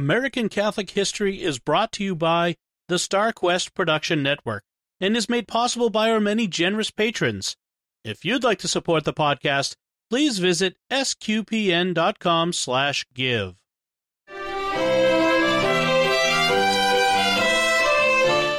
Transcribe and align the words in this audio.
American 0.00 0.48
Catholic 0.48 0.88
History 0.88 1.42
is 1.42 1.58
brought 1.58 1.92
to 1.92 2.02
you 2.02 2.14
by 2.16 2.56
the 2.88 2.94
StarQuest 2.94 3.74
Production 3.74 4.22
Network 4.22 4.64
and 4.98 5.14
is 5.14 5.28
made 5.28 5.46
possible 5.46 5.90
by 5.90 6.10
our 6.10 6.20
many 6.20 6.46
generous 6.46 6.90
patrons. 6.90 7.54
If 8.02 8.24
you'd 8.24 8.42
like 8.42 8.60
to 8.60 8.68
support 8.68 9.04
the 9.04 9.12
podcast, 9.12 9.76
please 10.08 10.38
visit 10.38 10.78
sqpn.com/give. 10.90 11.94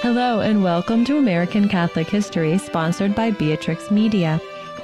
Hello 0.04 0.42
and 0.42 0.64
welcome 0.64 1.04
to 1.06 1.18
American 1.18 1.68
Catholic 1.68 2.08
History, 2.08 2.60
sponsored 2.60 3.16
by 3.16 3.32
Beatrix 3.32 3.90
Media, 3.90 4.40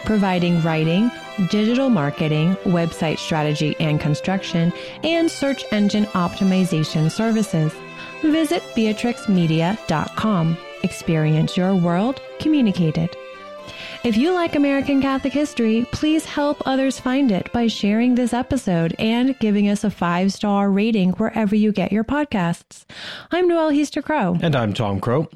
providing 0.05 0.59
writing, 0.63 1.11
digital 1.49 1.89
marketing, 1.89 2.55
website 2.63 3.17
strategy 3.19 3.75
and 3.79 3.99
construction, 3.99 4.73
and 5.03 5.29
search 5.29 5.63
engine 5.71 6.05
optimization 6.07 7.11
services. 7.11 7.73
Visit 8.21 8.63
beatrixmedia.com. 8.75 10.57
Experience 10.83 11.57
your 11.57 11.75
world 11.75 12.21
communicated. 12.39 13.15
If 14.07 14.15
you 14.15 14.33
like 14.33 14.55
American 14.55 15.01
Catholic 15.01 15.33
history, 15.33 15.85
please 15.91 16.23
help 16.23 16.65
others 16.65 16.97
find 16.97 17.29
it 17.29 17.51
by 17.51 17.67
sharing 17.67 18.15
this 18.15 18.33
episode 18.33 18.95
and 18.97 19.37
giving 19.39 19.67
us 19.67 19.83
a 19.83 19.89
five 19.89 20.31
star 20.31 20.71
rating 20.71 21.11
wherever 21.11 21.53
you 21.53 21.73
get 21.73 21.91
your 21.91 22.05
podcasts. 22.05 22.85
I'm 23.31 23.49
Noelle 23.49 23.73
Hiester 23.73 24.01
Crowe. 24.01 24.37
And 24.41 24.55
I'm 24.55 24.73
Tom 24.73 25.01
Crowe. 25.01 25.27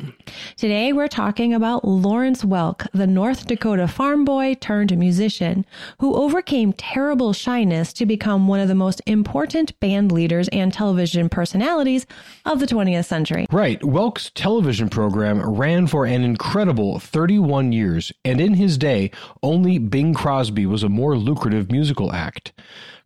Today 0.55 0.93
we're 0.93 1.09
talking 1.09 1.53
about 1.53 1.83
Lawrence 1.83 2.45
Welk, 2.45 2.87
the 2.93 3.07
North 3.07 3.45
Dakota 3.45 3.89
farm 3.89 4.23
boy 4.23 4.53
turned 4.53 4.97
musician 4.97 5.65
who 5.99 6.15
overcame 6.15 6.71
terrible 6.71 7.33
shyness 7.33 7.91
to 7.91 8.05
become 8.05 8.47
one 8.47 8.61
of 8.61 8.69
the 8.69 8.73
most 8.73 9.01
important 9.05 9.77
band 9.81 10.13
leaders 10.13 10.47
and 10.47 10.71
television 10.71 11.27
personalities 11.27 12.05
of 12.45 12.61
the 12.61 12.67
20th 12.67 13.03
century. 13.03 13.45
Right. 13.51 13.81
Welk's 13.81 14.29
television 14.29 14.87
program 14.87 15.41
ran 15.41 15.87
for 15.87 16.05
an 16.05 16.23
incredible 16.23 16.99
31 16.99 17.73
years, 17.73 18.13
and 18.23 18.39
in 18.39 18.60
his 18.61 18.77
day, 18.77 19.11
only 19.43 19.77
Bing 19.77 20.13
Crosby 20.13 20.65
was 20.65 20.83
a 20.83 20.89
more 20.89 21.17
lucrative 21.17 21.71
musical 21.71 22.13
act. 22.13 22.53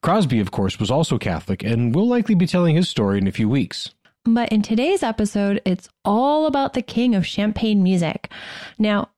Crosby, 0.01 0.39
of 0.39 0.51
course, 0.51 0.79
was 0.79 0.91
also 0.91 1.17
Catholic, 1.17 1.63
and 1.63 1.95
we'll 1.95 2.07
likely 2.07 2.35
be 2.35 2.45
telling 2.45 2.75
his 2.75 2.87
story 2.87 3.17
in 3.17 3.27
a 3.27 3.31
few 3.31 3.49
weeks. 3.49 3.89
But 4.23 4.49
in 4.49 4.61
today's 4.61 5.03
episode, 5.03 5.61
it's 5.65 5.87
all 6.03 6.45
about 6.45 6.73
the 6.73 6.81
king 6.81 7.15
of 7.15 7.25
champagne 7.25 7.83
music. 7.83 8.31
Now, 8.77 9.09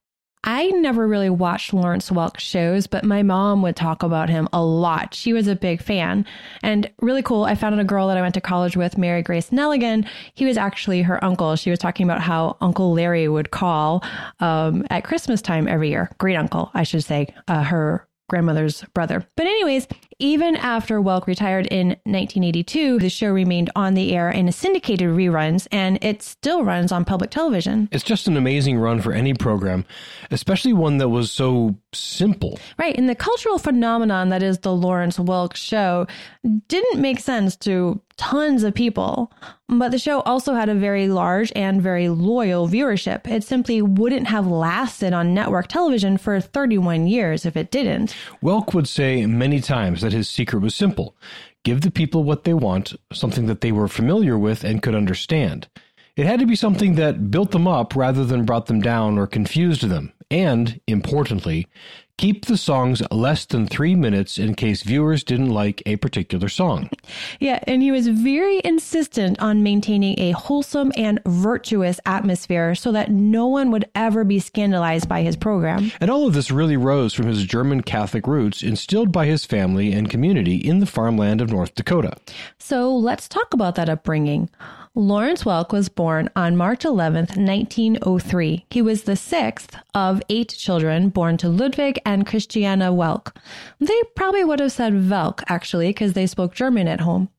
I 0.48 0.68
never 0.68 1.06
really 1.06 1.30
watched 1.30 1.74
Lawrence 1.74 2.10
Welk 2.10 2.40
shows, 2.40 2.88
but 2.88 3.04
my 3.04 3.22
mom 3.22 3.62
would 3.64 3.76
talk 3.76 4.02
about 4.02 4.30
him 4.30 4.48
a 4.54 4.64
lot. 4.64 5.14
She 5.14 5.34
was 5.34 5.50
a 5.50 5.58
big 5.58 5.82
fan. 5.82 6.26
And 6.64 6.90
really 7.02 7.22
cool, 7.22 7.44
I 7.44 7.54
found 7.54 7.76
out 7.76 7.82
a 7.82 7.84
girl 7.84 8.08
that 8.08 8.16
I 8.16 8.22
went 8.22 8.34
to 8.36 8.42
college 8.42 8.78
with, 8.78 8.98
Mary 8.98 9.22
Grace 9.22 9.50
Nelligan. 9.50 10.08
He 10.36 10.46
was 10.46 10.56
actually 10.56 11.02
her 11.02 11.22
uncle. 11.22 11.58
She 11.58 11.70
was 11.70 11.80
talking 11.80 12.06
about 12.06 12.22
how 12.22 12.56
Uncle 12.62 12.94
Larry 12.94 13.28
would 13.28 13.52
call 13.52 14.06
um, 14.40 14.88
at 14.90 15.04
Christmas 15.04 15.42
time 15.42 15.68
every 15.68 15.90
year. 15.90 16.10
Great 16.18 16.38
uncle, 16.38 16.72
I 16.74 16.84
should 16.84 17.04
say, 17.04 17.28
uh, 17.50 17.64
her 17.64 18.08
grandmother's 18.30 18.84
brother. 18.94 19.28
But, 19.36 19.48
anyways, 19.48 19.86
even 20.20 20.56
after 20.56 21.00
Welk 21.00 21.28
retired 21.28 21.68
in 21.68 21.90
1982, 22.06 23.00
the 23.00 23.10
show 23.10 23.30
remained 23.30 23.70
on 23.76 23.94
the 23.94 24.14
air 24.16 24.30
in 24.30 24.52
syndicated 24.52 25.10
reruns, 25.10 25.68
and 25.72 26.04
it 26.04 26.24
still 26.24 26.64
runs 26.64 26.92
on 26.92 27.06
public 27.06 27.30
television. 27.30 27.88
It's 27.92 28.04
just 28.04 28.28
an 28.28 28.38
amazing 28.38 28.80
run 28.80 29.02
for 29.02 29.14
any 29.14 29.34
program, 29.34 29.86
especially 30.32 30.74
one 30.74 30.98
that 30.98 31.10
was 31.10 31.32
so 31.32 31.76
simple. 31.94 32.60
Right. 32.78 32.98
And 32.98 33.08
the 33.08 33.16
cultural 33.16 33.60
phenomenon 33.60 34.30
that 34.30 34.42
is 34.42 34.60
the 34.60 34.74
Lawrence 34.74 35.18
Welk 35.18 35.56
show 35.56 36.08
didn't 36.68 37.02
make 37.02 37.20
sense 37.20 37.56
to 37.58 38.02
tons 38.18 38.64
of 38.64 38.74
people. 38.74 39.32
But 39.70 39.92
the 39.92 40.00
show 40.00 40.22
also 40.22 40.54
had 40.54 40.70
a 40.70 40.76
very 40.76 41.08
large 41.08 41.52
and 41.56 41.82
very 41.82 42.10
loyal 42.10 42.68
viewership. 42.68 43.28
It 43.28 43.44
simply 43.44 43.82
wouldn't 43.82 44.28
have 44.28 44.48
lasted 44.48 45.14
on 45.14 45.34
network 45.34 45.68
television 45.68 46.18
for 46.18 46.40
31 46.40 47.08
years 47.08 47.46
if 47.46 47.58
it 47.58 47.70
didn't. 47.70 48.16
Welk 48.42 48.74
would 48.74 48.88
say 48.88 49.26
many 49.26 49.60
times 49.60 50.02
that 50.08 50.16
his 50.16 50.30
secret 50.30 50.62
was 50.62 50.74
simple 50.74 51.18
give 51.66 51.82
the 51.82 51.92
people 51.92 52.24
what 52.24 52.46
they 52.46 52.54
want, 52.54 52.96
something 53.12 53.48
that 53.48 53.60
they 53.60 53.74
were 53.74 53.90
familiar 53.90 54.38
with 54.38 54.64
and 54.64 54.82
could 54.82 54.96
understand. 54.96 55.68
It 56.16 56.26
had 56.26 56.40
to 56.40 56.46
be 56.46 56.56
something 56.56 56.96
that 56.96 57.30
built 57.30 57.52
them 57.52 57.68
up 57.68 57.94
rather 57.94 58.24
than 58.24 58.46
brought 58.46 58.68
them 58.68 58.80
down 58.80 59.18
or 59.18 59.28
confused 59.28 59.84
them. 59.84 60.14
And, 60.32 60.80
importantly, 60.88 61.68
keep 62.18 62.46
the 62.46 62.58
songs 62.58 63.02
less 63.12 63.46
than 63.46 63.68
three 63.68 63.96
minutes 63.96 64.38
in 64.40 64.56
case 64.56 64.82
viewers 64.82 65.24
didn't 65.24 65.50
like 65.50 65.84
a 65.86 65.96
particular 65.98 66.50
song. 66.50 66.90
Yeah, 67.40 67.60
and 67.68 67.82
he 67.82 67.92
was 67.92 68.08
very 68.08 68.62
insistent 68.64 69.40
on 69.40 69.64
maintaining 69.64 70.20
a 70.20 70.32
wholesome 70.32 70.92
and 70.98 71.22
virtuous 71.26 72.00
atmosphere 72.06 72.76
so 72.76 72.92
that 72.92 73.12
no 73.12 73.48
one 73.48 73.72
would 73.72 73.86
ever 73.96 74.24
be 74.24 74.40
scandalized 74.40 75.08
by 75.08 75.22
his 75.22 75.36
program. 75.36 75.92
And 76.02 76.10
all 76.10 76.28
of 76.28 76.34
this 76.34 76.52
really 76.52 76.78
rose 76.78 77.14
from 77.14 77.28
his 77.28 77.46
German 77.46 77.82
Catholic 77.82 78.28
roots 78.28 78.62
instilled 78.62 79.12
by 79.12 79.26
his 79.26 79.46
family 79.46 79.94
and 79.94 80.10
community 80.10 80.56
in 80.56 80.80
the 80.80 80.86
farmland 80.86 81.42
of 81.42 81.50
North 81.50 81.76
Dakota. 81.76 82.18
So 82.58 82.96
let's 82.96 83.28
talk 83.28 83.54
about 83.54 83.76
that 83.76 83.90
upbringing. 83.90 84.50
Lawrence 84.98 85.44
Welk 85.44 85.72
was 85.72 85.90
born 85.90 86.28
on 86.36 86.58
March 86.58 86.84
11, 86.84 87.28
1903. 87.36 88.66
He 88.72 88.82
was 88.82 89.04
the 89.04 89.16
sixth 89.16 89.78
of 89.94 90.24
eight 90.28 90.50
children 90.50 91.10
born 91.10 91.38
to 91.38 91.50
Ludwig 91.50 92.00
and 92.04 92.26
Christiana 92.26 92.92
Welk. 92.92 93.36
They 93.80 94.02
probably 94.16 94.44
would 94.44 94.60
have 94.60 94.72
said 94.72 94.94
Welk, 94.94 95.44
actually, 95.48 95.90
because 95.90 96.14
they 96.14 96.26
spoke 96.26 96.56
German 96.56 96.88
at 96.88 97.02
home. 97.02 97.30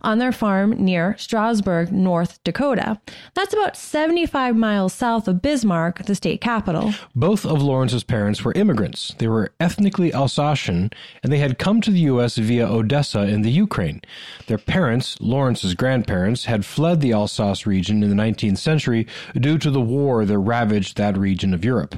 On 0.00 0.18
their 0.18 0.30
farm 0.30 0.70
near 0.70 1.16
Strasburg, 1.18 1.90
North 1.90 2.42
Dakota. 2.44 3.00
That's 3.34 3.52
about 3.52 3.76
75 3.76 4.54
miles 4.54 4.92
south 4.92 5.26
of 5.26 5.42
Bismarck, 5.42 6.04
the 6.04 6.14
state 6.14 6.40
capital. 6.40 6.94
Both 7.16 7.44
of 7.44 7.60
Lawrence's 7.60 8.04
parents 8.04 8.44
were 8.44 8.52
immigrants. 8.52 9.14
They 9.18 9.26
were 9.26 9.52
ethnically 9.58 10.14
Alsatian, 10.14 10.90
and 11.24 11.32
they 11.32 11.38
had 11.38 11.58
come 11.58 11.80
to 11.80 11.90
the 11.90 12.00
U.S. 12.00 12.36
via 12.36 12.66
Odessa 12.66 13.22
in 13.22 13.42
the 13.42 13.50
Ukraine. 13.50 14.02
Their 14.46 14.56
parents, 14.56 15.16
Lawrence's 15.20 15.74
grandparents, 15.74 16.44
had 16.44 16.64
fled 16.64 17.00
the 17.00 17.07
the 17.08 17.14
Alsace 17.14 17.66
region 17.66 18.02
in 18.02 18.10
the 18.10 18.22
19th 18.22 18.58
century 18.58 19.06
due 19.34 19.56
to 19.56 19.70
the 19.70 19.80
war 19.80 20.26
that 20.26 20.38
ravaged 20.38 20.98
that 20.98 21.16
region 21.16 21.54
of 21.54 21.64
Europe. 21.64 21.96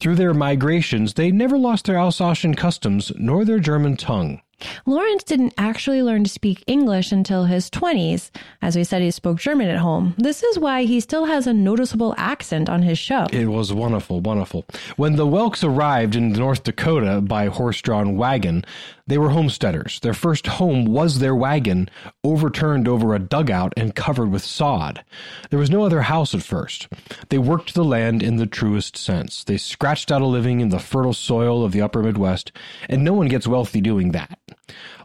Through 0.00 0.16
their 0.16 0.34
migrations, 0.34 1.14
they 1.14 1.30
never 1.30 1.56
lost 1.56 1.84
their 1.84 1.96
Alsatian 1.96 2.54
customs 2.54 3.12
nor 3.16 3.44
their 3.44 3.60
German 3.60 3.96
tongue. 3.96 4.42
Lawrence 4.86 5.22
didn't 5.22 5.54
actually 5.56 6.02
learn 6.02 6.24
to 6.24 6.30
speak 6.30 6.64
English 6.66 7.12
until 7.12 7.44
his 7.44 7.70
20s. 7.70 8.30
As 8.60 8.74
we 8.74 8.82
said, 8.82 9.02
he 9.02 9.12
spoke 9.12 9.38
German 9.38 9.68
at 9.68 9.78
home. 9.78 10.14
This 10.18 10.42
is 10.42 10.58
why 10.58 10.82
he 10.82 10.98
still 10.98 11.26
has 11.26 11.46
a 11.46 11.52
noticeable 11.52 12.14
accent 12.18 12.68
on 12.68 12.82
his 12.82 12.98
show. 12.98 13.26
It 13.32 13.46
was 13.46 13.72
wonderful, 13.72 14.20
wonderful. 14.20 14.64
When 14.96 15.14
the 15.14 15.26
Welks 15.26 15.62
arrived 15.62 16.16
in 16.16 16.32
North 16.32 16.64
Dakota 16.64 17.20
by 17.20 17.46
horse 17.46 17.80
drawn 17.80 18.16
wagon, 18.16 18.64
they 19.08 19.18
were 19.18 19.30
homesteaders. 19.30 19.98
Their 20.00 20.14
first 20.14 20.46
home 20.46 20.84
was 20.84 21.18
their 21.18 21.34
wagon, 21.34 21.88
overturned 22.22 22.86
over 22.86 23.14
a 23.14 23.18
dugout 23.18 23.72
and 23.76 23.94
covered 23.94 24.30
with 24.30 24.44
sod. 24.44 25.02
There 25.50 25.58
was 25.58 25.70
no 25.70 25.82
other 25.82 26.02
house 26.02 26.34
at 26.34 26.42
first. 26.42 26.88
They 27.30 27.38
worked 27.38 27.74
the 27.74 27.84
land 27.84 28.22
in 28.22 28.36
the 28.36 28.46
truest 28.46 28.96
sense. 28.96 29.44
They 29.44 29.56
scratched 29.56 30.12
out 30.12 30.22
a 30.22 30.26
living 30.26 30.60
in 30.60 30.68
the 30.68 30.78
fertile 30.78 31.14
soil 31.14 31.64
of 31.64 31.72
the 31.72 31.82
upper 31.82 32.02
Midwest, 32.02 32.52
and 32.88 33.02
no 33.02 33.14
one 33.14 33.28
gets 33.28 33.48
wealthy 33.48 33.80
doing 33.80 34.12
that. 34.12 34.38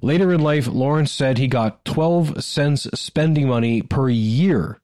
Later 0.02 0.34
in 0.34 0.42
life, 0.42 0.68
Lawrence 0.68 1.12
said 1.12 1.38
he 1.38 1.48
got 1.48 1.86
12 1.86 2.44
cents 2.44 2.88
spending 2.94 3.48
money 3.48 3.82
per 3.82 4.10
year, 4.10 4.82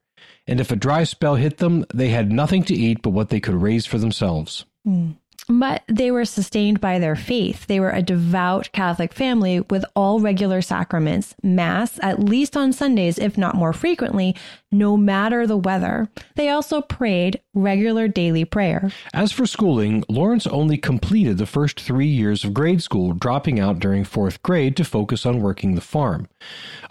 and 0.48 0.62
if 0.62 0.72
a 0.72 0.78
dry 0.78 1.04
spell 1.04 1.36
hit 1.36 1.58
them, 1.58 1.86
they 1.94 2.10
had 2.10 2.32
nothing 2.32 2.64
to 2.64 2.74
eat 2.74 3.02
but 3.02 3.10
what 3.10 3.30
they 3.30 3.42
could 3.42 3.56
raise 3.56 3.86
for 3.86 3.98
themselves. 3.98 4.66
Mm. 4.88 5.18
But 5.52 5.82
they 5.88 6.12
were 6.12 6.26
sustained 6.26 6.80
by 6.80 7.00
their 7.00 7.16
faith. 7.16 7.66
They 7.66 7.80
were 7.80 7.90
a 7.90 8.04
devout 8.04 8.72
Catholic 8.72 9.14
family 9.14 9.62
with 9.62 9.84
all 9.96 10.20
regular 10.20 10.62
sacraments, 10.62 11.34
Mass 11.42 12.00
at 12.04 12.20
least 12.20 12.56
on 12.56 12.72
Sundays, 12.72 13.18
if 13.18 13.36
not 13.36 13.56
more 13.56 13.74
frequently, 13.74 14.36
no 14.72 14.96
matter 14.96 15.48
the 15.48 15.58
weather. 15.58 16.08
They 16.36 16.50
also 16.50 16.82
prayed 16.82 17.42
regular 17.56 18.08
daily 18.08 18.46
prayer. 18.46 18.92
As 19.12 19.32
for 19.32 19.48
schooling, 19.48 20.04
Lawrence 20.08 20.46
only 20.46 20.78
completed 20.78 21.40
the 21.40 21.48
first 21.48 21.80
three 21.80 22.08
years 22.08 22.44
of 22.44 22.54
grade 22.54 22.84
school, 22.84 23.14
dropping 23.14 23.60
out 23.60 23.80
during 23.80 24.04
fourth 24.04 24.44
grade 24.44 24.78
to 24.78 24.84
focus 24.84 25.26
on 25.26 25.42
working 25.42 25.74
the 25.74 25.82
farm. 25.82 26.28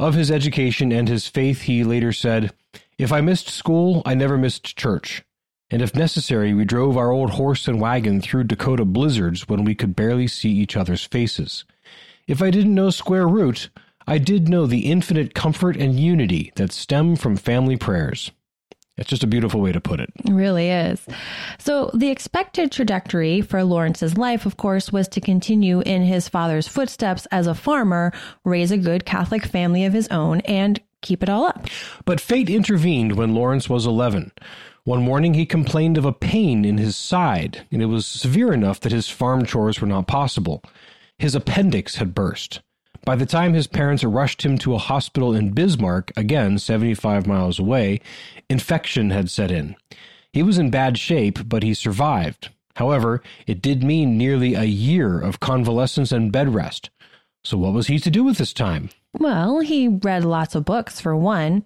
Of 0.00 0.14
his 0.14 0.32
education 0.32 0.90
and 0.90 1.08
his 1.08 1.28
faith, 1.28 1.62
he 1.62 1.84
later 1.84 2.12
said, 2.12 2.52
If 2.98 3.12
I 3.12 3.20
missed 3.20 3.50
school, 3.50 4.02
I 4.04 4.14
never 4.14 4.36
missed 4.36 4.76
church 4.76 5.22
and 5.70 5.82
if 5.82 5.94
necessary, 5.94 6.54
we 6.54 6.64
drove 6.64 6.96
our 6.96 7.10
old 7.10 7.30
horse 7.30 7.68
and 7.68 7.80
wagon 7.80 8.20
through 8.20 8.44
Dakota 8.44 8.84
blizzards 8.84 9.48
when 9.48 9.64
we 9.64 9.74
could 9.74 9.94
barely 9.94 10.26
see 10.26 10.50
each 10.50 10.76
other's 10.76 11.04
faces. 11.04 11.64
If 12.26 12.42
I 12.42 12.50
didn't 12.50 12.74
know 12.74 12.90
square 12.90 13.28
root, 13.28 13.68
I 14.06 14.18
did 14.18 14.48
know 14.48 14.66
the 14.66 14.90
infinite 14.90 15.34
comfort 15.34 15.76
and 15.76 16.00
unity 16.00 16.52
that 16.56 16.72
stem 16.72 17.16
from 17.16 17.36
family 17.36 17.76
prayers. 17.76 18.30
It's 18.96 19.10
just 19.10 19.22
a 19.22 19.28
beautiful 19.28 19.60
way 19.60 19.70
to 19.70 19.80
put 19.80 20.00
it. 20.00 20.10
It 20.24 20.32
really 20.32 20.70
is. 20.70 21.06
So, 21.58 21.90
the 21.94 22.08
expected 22.08 22.72
trajectory 22.72 23.40
for 23.42 23.62
Lawrence's 23.62 24.18
life, 24.18 24.44
of 24.44 24.56
course, 24.56 24.90
was 24.90 25.06
to 25.08 25.20
continue 25.20 25.80
in 25.82 26.02
his 26.02 26.28
father's 26.28 26.66
footsteps 26.66 27.26
as 27.26 27.46
a 27.46 27.54
farmer, 27.54 28.12
raise 28.44 28.72
a 28.72 28.76
good 28.76 29.04
Catholic 29.04 29.44
family 29.44 29.84
of 29.84 29.92
his 29.92 30.08
own, 30.08 30.40
and 30.40 30.80
keep 31.00 31.22
it 31.22 31.28
all 31.28 31.44
up. 31.44 31.66
But 32.04 32.20
fate 32.20 32.50
intervened 32.50 33.16
when 33.16 33.34
Lawrence 33.34 33.68
was 33.68 33.86
11. 33.86 34.32
One 34.88 35.02
morning 35.02 35.34
he 35.34 35.44
complained 35.44 35.98
of 35.98 36.06
a 36.06 36.14
pain 36.14 36.64
in 36.64 36.78
his 36.78 36.96
side, 36.96 37.66
and 37.70 37.82
it 37.82 37.92
was 37.92 38.06
severe 38.06 38.54
enough 38.54 38.80
that 38.80 38.90
his 38.90 39.10
farm 39.10 39.44
chores 39.44 39.82
were 39.82 39.86
not 39.86 40.06
possible. 40.06 40.62
His 41.18 41.34
appendix 41.34 41.96
had 41.96 42.14
burst. 42.14 42.62
By 43.04 43.14
the 43.14 43.26
time 43.26 43.52
his 43.52 43.66
parents 43.66 44.02
rushed 44.02 44.46
him 44.46 44.56
to 44.56 44.74
a 44.74 44.78
hospital 44.78 45.34
in 45.34 45.52
Bismarck, 45.52 46.10
again 46.16 46.58
75 46.58 47.26
miles 47.26 47.58
away, 47.58 48.00
infection 48.48 49.10
had 49.10 49.28
set 49.28 49.50
in. 49.50 49.76
He 50.32 50.42
was 50.42 50.56
in 50.56 50.70
bad 50.70 50.96
shape, 50.96 51.40
but 51.46 51.62
he 51.62 51.74
survived. 51.74 52.48
However, 52.76 53.22
it 53.46 53.60
did 53.60 53.84
mean 53.84 54.16
nearly 54.16 54.54
a 54.54 54.64
year 54.64 55.20
of 55.20 55.38
convalescence 55.38 56.12
and 56.12 56.32
bed 56.32 56.54
rest. 56.54 56.88
So, 57.44 57.58
what 57.58 57.74
was 57.74 57.88
he 57.88 57.98
to 57.98 58.10
do 58.10 58.24
with 58.24 58.38
his 58.38 58.54
time? 58.54 58.88
Well, 59.18 59.58
he 59.58 59.88
read 59.88 60.24
lots 60.24 60.54
of 60.54 60.64
books 60.64 61.00
for 61.00 61.16
one, 61.16 61.64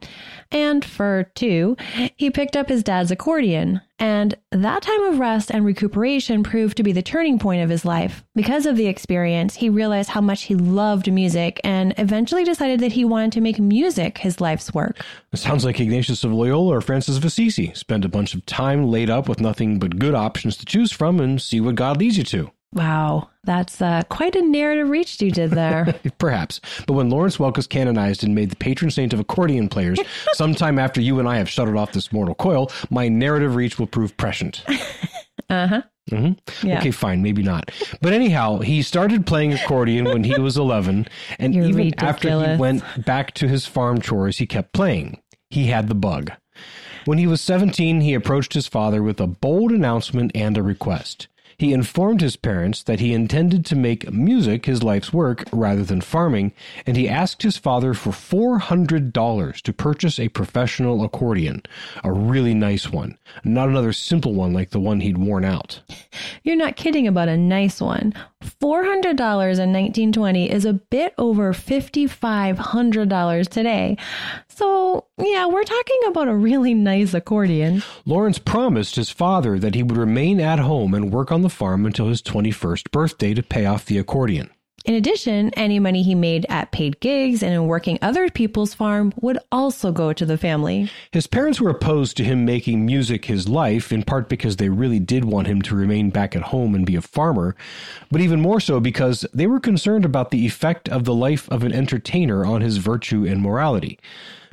and 0.51 0.83
for 0.83 1.31
two, 1.35 1.77
he 2.17 2.31
picked 2.31 2.57
up 2.57 2.71
his 2.71 2.83
dad's 2.83 3.11
accordion. 3.11 3.83
And 3.99 4.35
that 4.51 4.83
time 4.83 5.03
of 5.05 5.19
rest 5.19 5.51
and 5.51 5.65
recuperation 5.65 6.43
proved 6.43 6.79
to 6.79 6.83
be 6.83 6.93
the 6.93 7.03
turning 7.03 7.39
point 7.39 7.63
of 7.63 7.69
his 7.69 7.85
life. 7.85 8.25
Because 8.35 8.65
of 8.65 8.77
the 8.77 8.87
experience, 8.87 9.55
he 9.55 9.69
realized 9.69 10.09
how 10.09 10.23
much 10.23 10.45
he 10.45 10.55
loved 10.55 11.13
music 11.13 11.61
and 11.63 11.95
eventually 11.99 12.43
decided 12.43 12.81
that 12.81 12.93
he 12.93 13.05
wanted 13.05 13.33
to 13.33 13.41
make 13.43 13.61
music 13.61 14.19
his 14.19 14.41
life's 14.41 14.73
work. 14.73 15.05
It 15.31 15.37
sounds 15.37 15.65
like 15.65 15.79
Ignatius 15.79 16.25
of 16.25 16.33
Loyola 16.33 16.77
or 16.77 16.81
Francis 16.81 17.19
of 17.19 17.25
Assisi 17.25 17.73
spent 17.75 18.05
a 18.05 18.09
bunch 18.09 18.35
of 18.35 18.45
time 18.47 18.89
laid 18.89 19.11
up 19.11 19.29
with 19.29 19.41
nothing 19.41 19.79
but 19.79 19.99
good 19.99 20.15
options 20.15 20.57
to 20.57 20.65
choose 20.65 20.91
from 20.91 21.21
and 21.21 21.41
see 21.41 21.61
what 21.61 21.75
God 21.75 21.99
leads 21.99 22.17
you 22.17 22.25
to. 22.25 22.51
Wow, 22.73 23.29
that's 23.45 23.83
uh, 23.83 24.03
quite 24.09 24.35
a 24.35 24.41
narrative 24.43 24.89
reach 24.89 25.21
you 25.21 25.31
did 25.31 25.51
there. 25.51 25.95
Perhaps. 26.19 26.61
But 26.87 26.95
when 26.95 27.11
Lawrence 27.11 27.37
Welk 27.37 27.57
was 27.57 27.67
canonized 27.67 28.25
and 28.25 28.35
made 28.35 28.51
the 28.51 28.57
patron 28.57 28.91
saint 28.91 29.13
of 29.13 29.21
accordion 29.21 29.69
players, 29.69 29.99
sometime 30.33 30.79
after 30.79 31.01
you 31.01 31.19
and 31.19 31.29
I 31.29 31.37
have 31.37 31.51
shuttled 31.51 31.77
off 31.77 31.93
this 31.93 32.13
mortal 32.13 32.35
coil, 32.35 32.71
my 32.89 33.09
narrative 33.09 33.55
reach 33.57 33.79
will 33.79 33.87
prove 33.87 34.17
prescient. 34.17 34.65
uh 35.51 35.67
huh. 35.67 35.83
Mm-hmm. 36.11 36.67
Yeah. 36.67 36.79
Okay, 36.79 36.91
fine, 36.91 37.23
maybe 37.23 37.43
not. 37.43 37.71
But 38.01 38.13
anyhow, 38.13 38.59
he 38.59 38.83
started 38.83 39.27
playing 39.27 39.53
accordion 39.53 40.07
when 40.07 40.25
he 40.25 40.39
was 40.41 40.57
11, 40.57 41.07
and 41.39 41.55
You're 41.55 41.65
even 41.67 41.77
ridiculous. 41.77 42.15
after 42.15 42.53
he 42.53 42.57
went 42.57 42.83
back 43.05 43.35
to 43.35 43.47
his 43.49 43.67
farm 43.67 44.01
chores, 44.01 44.39
he 44.39 44.47
kept 44.47 44.73
playing. 44.73 45.21
He 45.51 45.67
had 45.67 45.89
the 45.89 45.95
bug. 45.95 46.33
When 47.05 47.19
he 47.19 47.27
was 47.27 47.41
17, 47.41 48.01
he 48.01 48.15
approached 48.15 48.55
his 48.55 48.67
father 48.67 49.03
with 49.03 49.21
a 49.21 49.27
bold 49.29 49.71
announcement 49.71 50.33
and 50.35 50.59
a 50.59 50.63
request. 50.63 51.29
He 51.62 51.73
informed 51.73 52.23
his 52.23 52.35
parents 52.35 52.82
that 52.82 52.99
he 52.99 53.14
intended 53.14 53.64
to 53.67 53.76
make 53.76 54.12
music 54.12 54.67
his 54.67 54.82
life's 54.82 55.12
work 55.12 55.44
rather 55.53 55.85
than 55.85 56.00
farming, 56.00 56.50
and 56.85 56.97
he 56.97 57.09
asked 57.09 57.44
his 57.44 57.56
father 57.56 57.94
for 57.94 58.11
$400 58.11 59.61
to 59.61 59.73
purchase 59.73 60.19
a 60.19 60.29
professional 60.29 61.05
accordion, 61.05 61.62
a 62.03 62.11
really 62.11 62.53
nice 62.53 62.91
one, 62.91 63.17
not 63.44 63.69
another 63.69 63.93
simple 63.93 64.35
one 64.35 64.53
like 64.53 64.70
the 64.70 64.81
one 64.81 64.99
he'd 65.03 65.19
worn 65.19 65.44
out. 65.44 65.81
You're 66.43 66.56
not 66.56 66.75
kidding 66.75 67.06
about 67.06 67.29
a 67.29 67.37
nice 67.37 67.81
one. 67.81 68.12
$400 68.43 69.05
in 69.12 69.73
1920 69.73 70.50
is 70.50 70.65
a 70.65 70.75
bit 70.75 71.15
over 71.19 71.53
$5,500 71.53 73.49
today. 73.49 73.97
So, 74.49 75.06
yeah, 75.19 75.47
we're 75.47 75.65
talking 75.65 76.00
about 76.09 76.29
a 76.29 76.35
really 76.35 76.75
nice 76.75 77.15
accordion. 77.15 77.83
Lawrence 78.05 78.39
promised 78.39 78.97
his 78.97 79.11
father 79.11 79.59
that 79.59 79.75
he 79.75 79.83
would 79.83 79.97
remain 79.97 80.41
at 80.41 80.59
home 80.59 80.94
and 80.94 81.12
work 81.12 81.33
on 81.33 81.43
the 81.43 81.49
farm 81.49 81.87
until 81.87 82.09
his 82.09 82.23
21st 82.23 82.91
birthday 82.91 83.35
to 83.35 83.43
pay 83.43 83.67
off 83.67 83.87
the 83.87 83.99
accordion. 83.99 84.50
In 84.84 84.94
addition, 84.94 85.50
any 85.55 85.79
money 85.79 86.02
he 86.02 86.17
made 86.17 86.44
at 86.49 86.73
paid 86.73 86.99
gigs 86.99 87.43
and 87.43 87.55
in 87.55 87.67
working 87.67 87.99
other 88.02 88.29
people's 88.29 88.75
farm 88.75 89.12
would 89.20 89.38
also 89.52 89.93
go 89.93 90.12
to 90.12 90.26
the 90.26 90.37
family. 90.37 90.90
His 91.12 91.29
parents 91.29 91.61
were 91.61 91.70
opposed 91.70 92.17
to 92.17 92.25
him 92.25 92.44
making 92.44 92.84
music 92.84 93.26
his 93.26 93.49
life, 93.49 93.93
in 93.93 94.02
part 94.02 94.29
because 94.29 94.56
they 94.56 94.69
really 94.69 94.99
did 94.99 95.25
want 95.25 95.46
him 95.46 95.62
to 95.62 95.76
remain 95.76 96.11
back 96.11 96.34
at 96.34 96.43
home 96.43 96.75
and 96.75 96.84
be 96.84 96.96
a 96.96 97.00
farmer, 97.00 97.55
but 98.11 98.20
even 98.20 98.40
more 98.40 98.58
so 98.58 98.81
because 98.81 99.25
they 99.32 99.46
were 99.46 99.61
concerned 99.61 100.05
about 100.05 100.32
the 100.32 100.44
effect 100.46 100.88
of 100.88 101.05
the 101.05 101.14
life 101.14 101.49
of 101.50 101.62
an 101.62 101.73
entertainer 101.73 102.44
on 102.44 102.61
his 102.61 102.79
virtue 102.79 103.25
and 103.25 103.40
morality. 103.40 104.00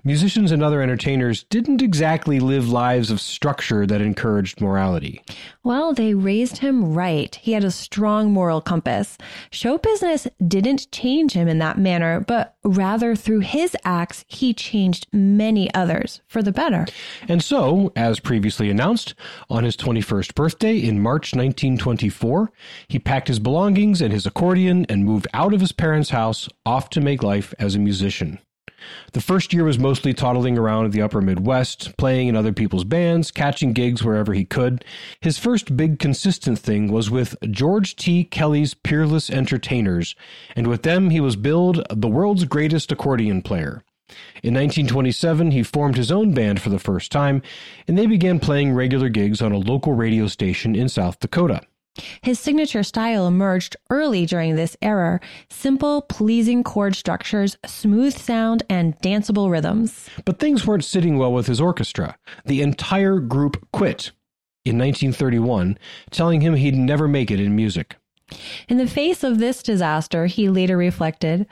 Musicians 0.04 0.51
and 0.51 0.63
other 0.63 0.81
entertainers 0.81 1.44
didn't 1.44 1.81
exactly 1.81 2.40
live 2.40 2.69
lives 2.69 3.12
of 3.12 3.19
structure 3.19 3.86
that 3.86 4.01
encouraged 4.01 4.62
morality. 4.62 5.22
Well, 5.63 5.94
they 5.94 6.13
raised 6.13 6.57
him 6.57 6.94
right. 6.94 7.34
He 7.36 7.51
had 7.51 7.63
a 7.63 7.72
strong 7.72 8.31
moral 8.31 8.62
compass. 8.62 9.18
Show 9.51 9.78
business 9.78 10.28
didn't 10.48 10.92
change 10.92 11.34
him 11.34 11.48
in 11.48 11.60
that 11.60 11.78
manner, 11.78 12.22
but 12.22 12.56
rather 12.63 13.16
through 13.16 13.42
his 13.42 13.75
acts, 13.84 14.25
he 14.28 14.54
changed 14.54 15.07
many 15.12 15.74
others 15.74 16.22
for 16.28 16.42
the 16.42 16.51
better. 16.51 16.86
And 17.28 17.44
so, 17.44 17.92
as 17.96 18.19
previously 18.19 18.69
announced, 18.69 19.16
on 19.50 19.63
his 19.63 19.75
21st 19.78 20.36
birthday 20.36 20.78
in 20.78 21.01
March 21.01 21.34
1924, 21.36 22.51
he 22.88 23.00
packed 23.00 23.28
his 23.28 23.40
belongings 23.40 24.01
and 24.01 24.13
his 24.13 24.25
accordion 24.25 24.86
and 24.90 25.06
moved 25.06 25.28
out 25.34 25.54
of 25.54 25.62
his 25.62 25.72
parents' 25.72 26.12
house 26.12 26.48
off 26.66 26.90
to 26.92 27.01
make 27.01 27.24
life 27.24 27.54
as 27.60 27.75
a 27.75 27.80
musician. 27.80 28.40
The 29.13 29.21
first 29.21 29.53
year 29.53 29.63
was 29.63 29.79
mostly 29.79 30.13
toddling 30.13 30.57
around 30.57 30.91
the 30.91 31.01
upper 31.01 31.21
Midwest, 31.21 31.95
playing 31.97 32.27
in 32.27 32.35
other 32.35 32.53
people's 32.53 32.83
bands, 32.83 33.31
catching 33.31 33.73
gigs 33.73 34.03
wherever 34.03 34.33
he 34.33 34.45
could. 34.45 34.83
His 35.21 35.37
first 35.37 35.75
big 35.75 35.99
consistent 35.99 36.59
thing 36.59 36.91
was 36.91 37.09
with 37.09 37.35
George 37.49 37.95
T. 37.95 38.23
Kelly's 38.23 38.73
Peerless 38.73 39.29
Entertainers, 39.29 40.15
and 40.55 40.67
with 40.67 40.83
them 40.83 41.09
he 41.09 41.19
was 41.19 41.35
billed 41.35 41.85
the 41.89 42.07
world's 42.07 42.45
greatest 42.45 42.91
accordion 42.91 43.41
player. 43.41 43.83
In 44.41 44.53
1927, 44.55 45.51
he 45.51 45.63
formed 45.63 45.95
his 45.95 46.11
own 46.11 46.33
band 46.33 46.61
for 46.61 46.69
the 46.69 46.79
first 46.79 47.11
time, 47.11 47.41
and 47.87 47.97
they 47.97 48.07
began 48.07 48.39
playing 48.39 48.73
regular 48.73 49.09
gigs 49.09 49.41
on 49.41 49.51
a 49.51 49.57
local 49.57 49.93
radio 49.93 50.27
station 50.27 50.75
in 50.75 50.89
South 50.89 51.19
Dakota. 51.19 51.61
His 52.22 52.40
signature 52.40 52.84
style 52.84 53.28
emerged 53.28 53.75
early 53.90 54.25
during 54.25 54.56
this 54.56 54.75
era 54.81 55.19
simple, 55.50 56.01
pleasing 56.01 56.63
chord 56.63 56.96
structures, 56.96 57.57
smooth 57.66 58.18
sound, 58.18 58.63
and 58.69 58.98
danceable 59.01 59.50
rhythms. 59.50 60.10
But 60.25 60.40
things 60.40 60.66
weren't 60.66 60.86
sitting 60.86 61.18
well 61.18 61.34
with 61.34 61.48
his 61.48 61.62
orchestra. 61.62 62.18
The 62.46 62.62
entire 62.62 63.19
group 63.19 63.68
quit 63.72 64.12
in 64.66 64.78
1931, 64.78 65.78
telling 66.12 66.42
him 66.42 66.56
he'd 66.56 66.75
never 66.75 67.07
make 67.07 67.31
it 67.31 67.40
in 67.40 67.56
music. 67.56 67.96
In 68.68 68.78
the 68.78 68.88
face 68.88 69.24
of 69.24 69.40
this 69.40 69.63
disaster, 69.63 70.28
he 70.28 70.50
later 70.50 70.78
reflected, 70.78 71.48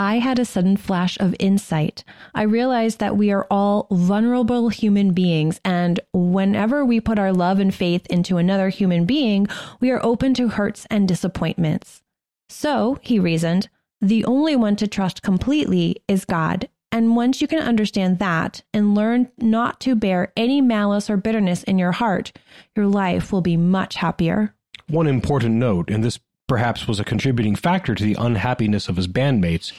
I 0.00 0.16
had 0.18 0.38
a 0.38 0.46
sudden 0.46 0.78
flash 0.78 1.18
of 1.20 1.36
insight. 1.38 2.04
I 2.34 2.44
realized 2.44 3.00
that 3.00 3.18
we 3.18 3.30
are 3.32 3.46
all 3.50 3.86
vulnerable 3.90 4.70
human 4.70 5.12
beings, 5.12 5.60
and 5.62 6.00
whenever 6.14 6.86
we 6.86 7.00
put 7.00 7.18
our 7.18 7.34
love 7.34 7.58
and 7.58 7.74
faith 7.74 8.06
into 8.06 8.38
another 8.38 8.70
human 8.70 9.04
being, 9.04 9.46
we 9.78 9.90
are 9.90 10.02
open 10.02 10.32
to 10.34 10.48
hurts 10.48 10.86
and 10.88 11.06
disappointments. 11.06 12.00
So, 12.48 12.98
he 13.02 13.18
reasoned, 13.18 13.68
the 14.00 14.24
only 14.24 14.56
one 14.56 14.74
to 14.76 14.88
trust 14.88 15.22
completely 15.22 16.02
is 16.08 16.24
God. 16.24 16.70
And 16.90 17.14
once 17.14 17.42
you 17.42 17.46
can 17.46 17.60
understand 17.60 18.20
that 18.20 18.62
and 18.72 18.94
learn 18.94 19.30
not 19.36 19.80
to 19.80 19.94
bear 19.94 20.32
any 20.34 20.62
malice 20.62 21.10
or 21.10 21.18
bitterness 21.18 21.62
in 21.64 21.78
your 21.78 21.92
heart, 21.92 22.32
your 22.74 22.86
life 22.86 23.32
will 23.32 23.42
be 23.42 23.58
much 23.58 23.96
happier. 23.96 24.54
One 24.88 25.06
important 25.06 25.56
note, 25.56 25.90
in 25.90 26.00
this 26.00 26.18
perhaps 26.50 26.88
was 26.88 26.98
a 26.98 27.04
contributing 27.04 27.54
factor 27.54 27.94
to 27.94 28.02
the 28.02 28.16
unhappiness 28.18 28.88
of 28.88 28.96
his 28.96 29.06
bandmates, 29.06 29.70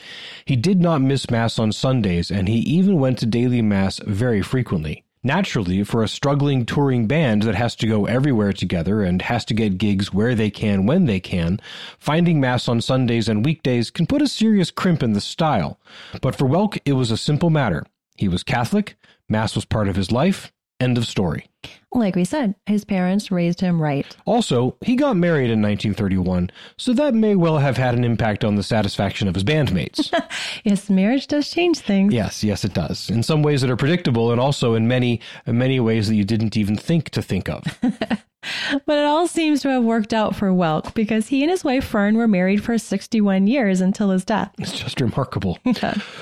he 0.45 0.55
did 0.55 0.79
not 0.79 1.01
miss 1.01 1.29
Mass 1.29 1.59
on 1.59 1.69
Sundays, 1.73 2.31
and 2.31 2.47
he 2.47 2.59
even 2.59 2.97
went 2.97 3.19
to 3.19 3.25
daily 3.25 3.61
Mass 3.61 3.99
very 3.99 4.41
frequently. 4.41 5.03
Naturally, 5.21 5.83
for 5.83 6.01
a 6.01 6.07
struggling 6.07 6.65
touring 6.65 7.07
band 7.07 7.41
that 7.43 7.55
has 7.55 7.75
to 7.75 7.87
go 7.87 8.05
everywhere 8.05 8.53
together 8.53 9.03
and 9.03 9.21
has 9.23 9.43
to 9.43 9.53
get 9.53 9.79
gigs 9.79 10.13
where 10.13 10.33
they 10.33 10.49
can 10.49 10.85
when 10.85 11.07
they 11.07 11.19
can, 11.19 11.59
finding 11.99 12.39
Mass 12.39 12.69
on 12.69 12.79
Sundays 12.79 13.27
and 13.27 13.43
weekdays 13.43 13.91
can 13.91 14.07
put 14.07 14.21
a 14.21 14.27
serious 14.29 14.71
crimp 14.71 15.03
in 15.03 15.11
the 15.11 15.19
style. 15.19 15.77
But 16.21 16.35
for 16.37 16.47
Welk, 16.47 16.79
it 16.85 16.93
was 16.93 17.11
a 17.11 17.17
simple 17.17 17.49
matter. 17.49 17.85
He 18.15 18.29
was 18.29 18.43
Catholic, 18.43 18.95
Mass 19.27 19.55
was 19.55 19.65
part 19.65 19.89
of 19.89 19.97
his 19.97 20.09
life, 20.09 20.53
end 20.79 20.97
of 20.97 21.05
story. 21.05 21.49
Like 21.93 22.15
we 22.15 22.23
said, 22.23 22.55
his 22.65 22.85
parents 22.85 23.31
raised 23.31 23.59
him 23.59 23.81
right. 23.81 24.05
Also, 24.25 24.77
he 24.81 24.95
got 24.95 25.17
married 25.17 25.49
in 25.49 25.61
1931, 25.61 26.49
so 26.77 26.93
that 26.93 27.13
may 27.13 27.35
well 27.35 27.57
have 27.57 27.75
had 27.75 27.95
an 27.95 28.05
impact 28.05 28.45
on 28.45 28.55
the 28.55 28.63
satisfaction 28.63 29.27
of 29.27 29.35
his 29.35 29.43
bandmates. 29.43 30.09
yes, 30.63 30.89
marriage 30.89 31.27
does 31.27 31.49
change 31.49 31.79
things. 31.79 32.13
Yes, 32.13 32.43
yes, 32.45 32.63
it 32.63 32.73
does. 32.73 33.09
In 33.09 33.23
some 33.23 33.43
ways 33.43 33.59
that 33.61 33.69
are 33.69 33.75
predictable, 33.75 34.31
and 34.31 34.39
also 34.39 34.73
in 34.73 34.87
many, 34.87 35.19
in 35.45 35.57
many 35.57 35.81
ways 35.81 36.07
that 36.07 36.15
you 36.15 36.23
didn't 36.23 36.55
even 36.55 36.77
think 36.77 37.09
to 37.09 37.21
think 37.21 37.49
of. 37.49 37.63
but 38.85 38.97
it 38.97 39.05
all 39.05 39.27
seems 39.27 39.61
to 39.61 39.69
have 39.69 39.83
worked 39.83 40.13
out 40.13 40.35
for 40.35 40.49
Welk 40.49 40.93
because 40.93 41.27
he 41.27 41.43
and 41.43 41.51
his 41.51 41.63
wife 41.63 41.85
Fern 41.85 42.15
were 42.15 42.27
married 42.27 42.63
for 42.63 42.77
61 42.77 43.47
years 43.47 43.81
until 43.81 44.09
his 44.09 44.25
death. 44.25 44.51
It's 44.57 44.79
just 44.79 44.99
remarkable. 44.99 45.59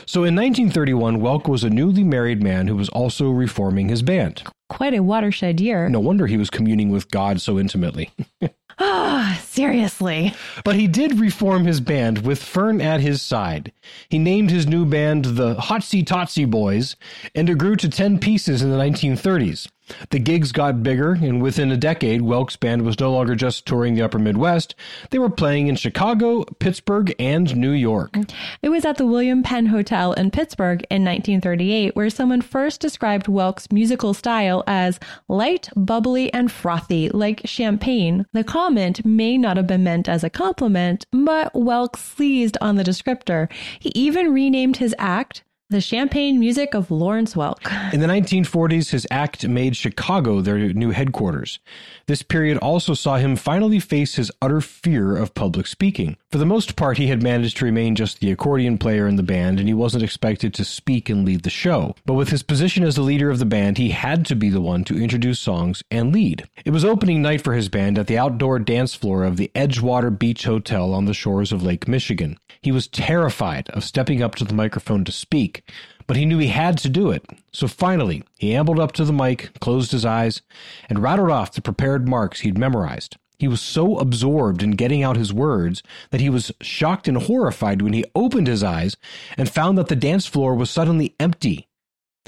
so 0.05 0.23
in 0.23 0.35
1931, 0.35 1.21
Welk 1.21 1.47
was 1.47 1.63
a 1.63 1.69
newly 1.69 2.03
married 2.03 2.43
man 2.43 2.67
who 2.67 2.75
was 2.75 2.89
also 2.89 3.29
reforming 3.29 3.89
his 3.89 4.01
band. 4.01 4.43
Quite 4.69 4.93
a 4.93 5.01
watershed 5.01 5.58
No 5.89 5.99
wonder 5.99 6.27
he 6.27 6.37
was 6.37 6.49
communing 6.49 6.89
with 6.89 7.11
God 7.11 7.41
so 7.41 7.59
intimately. 7.59 8.11
Ah, 8.81 9.37
seriously. 9.59 10.33
But 10.63 10.75
he 10.75 10.87
did 10.87 11.19
reform 11.19 11.65
his 11.65 11.81
band 11.81 12.19
with 12.19 12.41
Fern 12.41 12.79
at 12.79 13.01
his 13.01 13.21
side. 13.21 13.73
He 14.07 14.17
named 14.17 14.51
his 14.51 14.65
new 14.65 14.85
band 14.85 15.25
the 15.25 15.55
Hotsy 15.55 16.05
Totsy 16.05 16.49
Boys, 16.49 16.95
and 17.35 17.49
it 17.49 17.57
grew 17.57 17.75
to 17.75 17.89
10 17.89 18.19
pieces 18.19 18.61
in 18.61 18.69
the 18.69 18.77
1930s. 18.77 19.67
The 20.11 20.19
gigs 20.19 20.51
got 20.51 20.83
bigger, 20.83 21.13
and 21.13 21.41
within 21.41 21.71
a 21.71 21.77
decade, 21.77 22.21
Welk's 22.21 22.55
band 22.55 22.83
was 22.83 22.99
no 22.99 23.11
longer 23.11 23.35
just 23.35 23.65
touring 23.65 23.95
the 23.95 24.03
upper 24.03 24.19
Midwest. 24.19 24.75
They 25.09 25.19
were 25.19 25.29
playing 25.29 25.67
in 25.67 25.75
Chicago, 25.75 26.43
Pittsburgh, 26.59 27.13
and 27.19 27.55
New 27.55 27.71
York. 27.71 28.15
It 28.61 28.69
was 28.69 28.85
at 28.85 28.97
the 28.97 29.05
William 29.05 29.43
Penn 29.43 29.67
Hotel 29.67 30.13
in 30.13 30.31
Pittsburgh 30.31 30.85
in 30.89 31.03
1938 31.03 31.95
where 31.95 32.09
someone 32.09 32.41
first 32.41 32.81
described 32.81 33.27
Welk's 33.27 33.71
musical 33.71 34.13
style 34.13 34.63
as 34.67 34.99
light, 35.27 35.69
bubbly, 35.75 36.31
and 36.33 36.51
frothy, 36.51 37.09
like 37.09 37.41
champagne. 37.45 38.25
The 38.33 38.43
comment 38.43 39.05
may 39.05 39.37
not 39.37 39.48
have 39.57 39.67
been 39.67 39.83
meant 39.83 40.09
as 40.09 40.23
a 40.23 40.29
compliment, 40.29 41.05
but 41.11 41.53
Welk 41.53 41.95
seized 41.95 42.57
on 42.61 42.75
the 42.75 42.83
descriptor. 42.83 43.51
He 43.79 43.91
even 43.95 44.33
renamed 44.33 44.77
his 44.77 44.95
act 44.97 45.43
the 45.71 45.79
Champagne 45.79 46.39
Music 46.39 46.73
of 46.73 46.89
Lawrence 46.89 47.35
Welk. 47.35 47.59
In 47.93 47.99
the 47.99 48.07
1940s, 48.07 48.89
his 48.89 49.05
act 49.11 49.47
made 49.47 49.75
Chicago 49.75 50.41
their 50.41 50.57
new 50.73 50.89
headquarters. 50.89 51.59
This 52.07 52.23
period 52.23 52.57
also 52.57 52.95
saw 52.95 53.17
him 53.17 53.35
finally 53.35 53.79
face 53.79 54.15
his 54.15 54.31
utter 54.41 54.61
fear 54.61 55.15
of 55.15 55.35
public 55.35 55.67
speaking. 55.67 56.17
For 56.31 56.39
the 56.39 56.45
most 56.45 56.75
part, 56.75 56.97
he 56.97 57.05
had 57.05 57.21
managed 57.21 57.57
to 57.57 57.65
remain 57.65 57.93
just 57.93 58.19
the 58.19 58.31
accordion 58.31 58.79
player 58.79 59.07
in 59.07 59.15
the 59.15 59.21
band, 59.21 59.59
and 59.59 59.67
he 59.67 59.75
wasn't 59.75 60.03
expected 60.03 60.55
to 60.55 60.65
speak 60.65 61.07
and 61.07 61.23
lead 61.23 61.43
the 61.43 61.51
show. 61.51 61.93
But 62.03 62.15
with 62.15 62.29
his 62.29 62.41
position 62.41 62.83
as 62.83 62.95
the 62.95 63.03
leader 63.03 63.29
of 63.29 63.37
the 63.37 63.45
band, 63.45 63.77
he 63.77 63.91
had 63.91 64.25
to 64.25 64.35
be 64.35 64.49
the 64.49 64.61
one 64.61 64.83
to 64.85 64.99
introduce 64.99 65.39
songs 65.39 65.83
and 65.91 66.11
lead. 66.11 66.49
It 66.65 66.71
was 66.71 66.83
opening 66.83 67.21
night 67.21 67.41
for 67.41 67.53
his 67.53 67.69
band 67.69 67.99
at 67.99 68.07
the 68.07 68.17
outdoor 68.17 68.57
dance 68.57 68.95
floor 68.95 69.23
of 69.23 69.37
the 69.37 69.51
Edgewater 69.53 70.17
Beach 70.17 70.45
Hotel 70.45 70.95
on 70.95 71.05
the 71.05 71.13
shores 71.13 71.51
of 71.51 71.61
Lake 71.61 71.87
Michigan. 71.87 72.39
He 72.61 72.71
was 72.71 72.87
terrified 72.87 73.69
of 73.69 73.83
stepping 73.83 74.21
up 74.21 74.35
to 74.35 74.43
the 74.43 74.53
microphone 74.53 75.05
to 75.05 75.11
speak, 75.11 75.63
but 76.07 76.17
he 76.17 76.25
knew 76.25 76.39
he 76.39 76.47
had 76.47 76.77
to 76.79 76.89
do 76.89 77.11
it. 77.11 77.25
So 77.53 77.67
finally, 77.67 78.23
he 78.37 78.53
ambled 78.53 78.79
up 78.79 78.91
to 78.93 79.05
the 79.05 79.13
mic, 79.13 79.57
closed 79.59 79.91
his 79.91 80.05
eyes, 80.05 80.41
and 80.89 80.99
rattled 80.99 81.31
off 81.31 81.53
the 81.53 81.61
prepared 81.61 82.07
marks 82.07 82.41
he'd 82.41 82.57
memorized. 82.57 83.17
He 83.37 83.47
was 83.47 83.61
so 83.61 83.97
absorbed 83.97 84.61
in 84.61 84.71
getting 84.71 85.01
out 85.01 85.15
his 85.15 85.33
words 85.33 85.81
that 86.09 86.19
he 86.19 86.29
was 86.29 86.51
shocked 86.61 87.07
and 87.07 87.17
horrified 87.17 87.81
when 87.81 87.93
he 87.93 88.03
opened 88.13 88.47
his 88.47 88.63
eyes 88.63 88.97
and 89.37 89.49
found 89.49 89.77
that 89.77 89.87
the 89.87 89.95
dance 89.95 90.25
floor 90.25 90.53
was 90.53 90.69
suddenly 90.69 91.15
empty. 91.19 91.69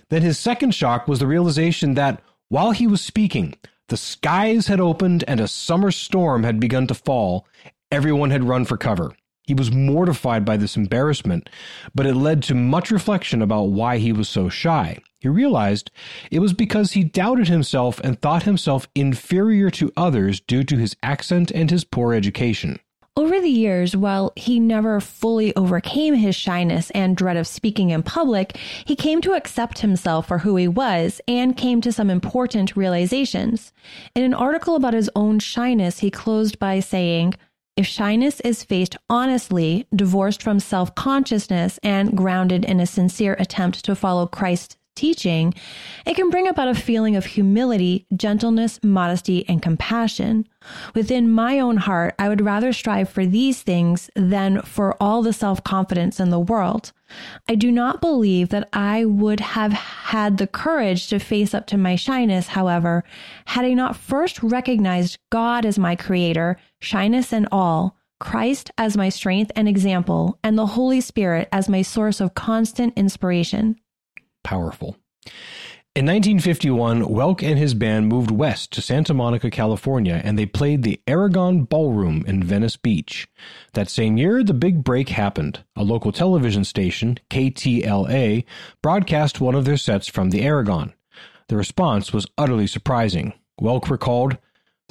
Then 0.09 0.21
his 0.21 0.39
second 0.39 0.73
shock 0.73 1.09
was 1.09 1.19
the 1.19 1.27
realization 1.27 1.95
that 1.95 2.21
while 2.47 2.71
he 2.71 2.87
was 2.87 3.01
speaking, 3.01 3.55
the 3.89 3.97
skies 3.97 4.67
had 4.67 4.79
opened 4.79 5.25
and 5.27 5.41
a 5.41 5.49
summer 5.49 5.91
storm 5.91 6.43
had 6.43 6.61
begun 6.61 6.87
to 6.87 6.93
fall. 6.93 7.45
Everyone 7.91 8.31
had 8.31 8.45
run 8.45 8.63
for 8.63 8.77
cover. 8.77 9.13
He 9.51 9.55
was 9.55 9.69
mortified 9.69 10.45
by 10.45 10.55
this 10.55 10.77
embarrassment, 10.77 11.49
but 11.93 12.05
it 12.05 12.15
led 12.15 12.41
to 12.43 12.55
much 12.55 12.89
reflection 12.89 13.41
about 13.41 13.63
why 13.63 13.97
he 13.97 14.13
was 14.13 14.29
so 14.29 14.47
shy. 14.47 14.99
He 15.19 15.27
realized 15.27 15.91
it 16.31 16.39
was 16.39 16.53
because 16.53 16.93
he 16.93 17.03
doubted 17.03 17.49
himself 17.49 17.99
and 17.99 18.17
thought 18.17 18.43
himself 18.43 18.87
inferior 18.95 19.69
to 19.71 19.91
others 19.97 20.39
due 20.39 20.63
to 20.63 20.77
his 20.77 20.95
accent 21.03 21.51
and 21.51 21.69
his 21.69 21.83
poor 21.83 22.13
education. 22.13 22.79
Over 23.17 23.41
the 23.41 23.49
years, 23.49 23.93
while 23.93 24.31
he 24.37 24.57
never 24.57 25.01
fully 25.01 25.53
overcame 25.57 26.13
his 26.13 26.33
shyness 26.33 26.89
and 26.91 27.17
dread 27.17 27.35
of 27.35 27.45
speaking 27.45 27.89
in 27.89 28.03
public, 28.03 28.55
he 28.85 28.95
came 28.95 29.19
to 29.19 29.33
accept 29.33 29.79
himself 29.79 30.29
for 30.29 30.37
who 30.37 30.55
he 30.55 30.69
was 30.69 31.19
and 31.27 31.57
came 31.57 31.81
to 31.81 31.91
some 31.91 32.09
important 32.09 32.77
realizations. 32.77 33.73
In 34.15 34.23
an 34.23 34.33
article 34.33 34.77
about 34.77 34.93
his 34.93 35.09
own 35.13 35.39
shyness, 35.39 35.99
he 35.99 36.09
closed 36.09 36.57
by 36.57 36.79
saying, 36.79 37.33
if 37.77 37.85
shyness 37.85 38.39
is 38.41 38.63
faced 38.63 38.97
honestly, 39.09 39.87
divorced 39.95 40.43
from 40.43 40.59
self 40.59 40.93
consciousness, 40.95 41.79
and 41.83 42.17
grounded 42.17 42.65
in 42.65 42.79
a 42.79 42.85
sincere 42.85 43.35
attempt 43.39 43.85
to 43.85 43.95
follow 43.95 44.27
Christ's 44.27 44.77
teaching, 44.95 45.53
it 46.05 46.15
can 46.15 46.29
bring 46.29 46.47
about 46.47 46.67
a 46.67 46.75
feeling 46.75 47.15
of 47.15 47.25
humility, 47.25 48.05
gentleness, 48.15 48.79
modesty, 48.83 49.47
and 49.47 49.61
compassion. 49.61 50.47
Within 50.93 51.31
my 51.31 51.59
own 51.59 51.77
heart, 51.77 52.13
I 52.19 52.29
would 52.29 52.41
rather 52.41 52.73
strive 52.73 53.09
for 53.09 53.25
these 53.25 53.61
things 53.61 54.09
than 54.15 54.61
for 54.61 54.95
all 55.01 55.23
the 55.23 55.33
self 55.33 55.63
confidence 55.63 56.19
in 56.19 56.29
the 56.29 56.39
world. 56.39 56.91
I 57.47 57.55
do 57.55 57.71
not 57.71 57.99
believe 57.99 58.49
that 58.49 58.69
I 58.73 59.05
would 59.05 59.39
have 59.39 59.73
had 59.73 60.37
the 60.37 60.47
courage 60.47 61.07
to 61.07 61.19
face 61.19 61.53
up 61.53 61.67
to 61.67 61.77
my 61.77 61.95
shyness, 61.95 62.49
however, 62.49 63.03
had 63.45 63.65
I 63.65 63.73
not 63.73 63.95
first 63.95 64.43
recognized 64.43 65.17
God 65.29 65.65
as 65.65 65.79
my 65.79 65.95
creator, 65.95 66.57
shyness 66.81 67.31
and 67.31 67.47
all, 67.53 67.95
Christ 68.19 68.71
as 68.77 68.97
my 68.97 69.07
strength 69.07 69.51
and 69.55 69.69
example, 69.69 70.37
and 70.43 70.57
the 70.57 70.65
Holy 70.65 70.99
Spirit 70.99 71.47
as 71.53 71.69
my 71.69 71.81
source 71.81 72.19
of 72.19 72.33
constant 72.35 72.93
inspiration 72.97 73.77
powerful. 74.43 74.97
In 75.93 76.05
1951, 76.05 77.01
Welk 77.01 77.43
and 77.43 77.59
his 77.59 77.73
band 77.73 78.07
moved 78.07 78.31
west 78.31 78.71
to 78.73 78.81
Santa 78.81 79.13
Monica, 79.13 79.49
California, 79.49 80.21
and 80.23 80.39
they 80.39 80.45
played 80.45 80.83
the 80.83 81.01
Aragon 81.05 81.63
Ballroom 81.63 82.23
in 82.25 82.41
Venice 82.41 82.77
Beach. 82.77 83.27
That 83.73 83.89
same 83.89 84.15
year, 84.15 84.41
the 84.41 84.53
big 84.53 84.85
break 84.85 85.09
happened. 85.09 85.65
A 85.75 85.83
local 85.83 86.13
television 86.13 86.63
station, 86.63 87.19
KTLA, 87.29 88.45
broadcast 88.81 89.41
one 89.41 89.53
of 89.53 89.65
their 89.65 89.75
sets 89.75 90.07
from 90.07 90.29
the 90.29 90.43
Aragon. 90.43 90.93
The 91.49 91.57
response 91.57 92.13
was 92.13 92.27
utterly 92.37 92.67
surprising. 92.67 93.33
Welk 93.61 93.89
recalled, 93.89 94.37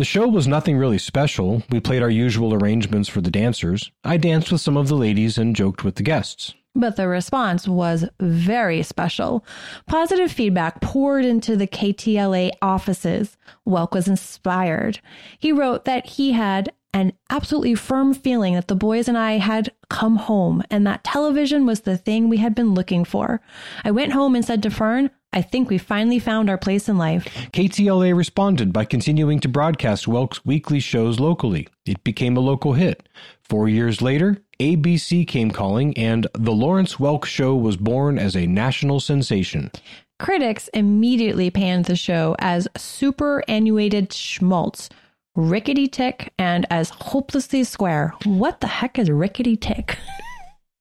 the 0.00 0.04
show 0.06 0.26
was 0.26 0.48
nothing 0.48 0.78
really 0.78 0.96
special. 0.96 1.62
We 1.68 1.78
played 1.78 2.02
our 2.02 2.08
usual 2.08 2.54
arrangements 2.54 3.06
for 3.06 3.20
the 3.20 3.30
dancers. 3.30 3.92
I 4.02 4.16
danced 4.16 4.50
with 4.50 4.62
some 4.62 4.78
of 4.78 4.88
the 4.88 4.94
ladies 4.94 5.36
and 5.36 5.54
joked 5.54 5.84
with 5.84 5.96
the 5.96 6.02
guests. 6.02 6.54
But 6.74 6.96
the 6.96 7.06
response 7.06 7.68
was 7.68 8.06
very 8.18 8.82
special. 8.82 9.44
Positive 9.86 10.32
feedback 10.32 10.80
poured 10.80 11.26
into 11.26 11.54
the 11.54 11.66
KTLA 11.66 12.52
offices. 12.62 13.36
Welk 13.68 13.92
was 13.92 14.08
inspired. 14.08 15.00
He 15.38 15.52
wrote 15.52 15.84
that 15.84 16.06
he 16.06 16.32
had 16.32 16.72
an 16.94 17.12
absolutely 17.28 17.74
firm 17.74 18.14
feeling 18.14 18.54
that 18.54 18.68
the 18.68 18.74
boys 18.74 19.06
and 19.06 19.18
I 19.18 19.32
had 19.32 19.70
come 19.90 20.16
home 20.16 20.62
and 20.70 20.86
that 20.86 21.04
television 21.04 21.66
was 21.66 21.80
the 21.80 21.98
thing 21.98 22.30
we 22.30 22.38
had 22.38 22.54
been 22.54 22.72
looking 22.72 23.04
for. 23.04 23.42
I 23.84 23.90
went 23.90 24.12
home 24.12 24.34
and 24.34 24.46
said 24.46 24.62
to 24.62 24.70
Fern, 24.70 25.10
I 25.32 25.42
think 25.42 25.70
we 25.70 25.78
finally 25.78 26.18
found 26.18 26.50
our 26.50 26.58
place 26.58 26.88
in 26.88 26.98
life. 26.98 27.24
KTLA 27.52 28.16
responded 28.16 28.72
by 28.72 28.84
continuing 28.84 29.38
to 29.40 29.48
broadcast 29.48 30.06
Welk's 30.06 30.44
weekly 30.44 30.80
shows 30.80 31.20
locally. 31.20 31.68
It 31.86 32.02
became 32.02 32.36
a 32.36 32.40
local 32.40 32.72
hit. 32.72 33.08
Four 33.42 33.68
years 33.68 34.02
later, 34.02 34.38
ABC 34.58 35.26
came 35.26 35.52
calling, 35.52 35.96
and 35.96 36.26
The 36.34 36.52
Lawrence 36.52 36.96
Welk 36.96 37.24
Show 37.24 37.54
was 37.54 37.76
born 37.76 38.18
as 38.18 38.36
a 38.36 38.46
national 38.46 38.98
sensation. 38.98 39.70
Critics 40.18 40.68
immediately 40.74 41.48
panned 41.50 41.84
the 41.84 41.96
show 41.96 42.34
as 42.40 42.66
superannuated 42.76 44.12
schmaltz, 44.12 44.88
rickety 45.36 45.86
tick, 45.86 46.32
and 46.38 46.66
as 46.70 46.90
hopelessly 46.90 47.62
square. 47.62 48.14
What 48.24 48.60
the 48.60 48.66
heck 48.66 48.98
is 48.98 49.08
rickety 49.08 49.56
tick? 49.56 49.96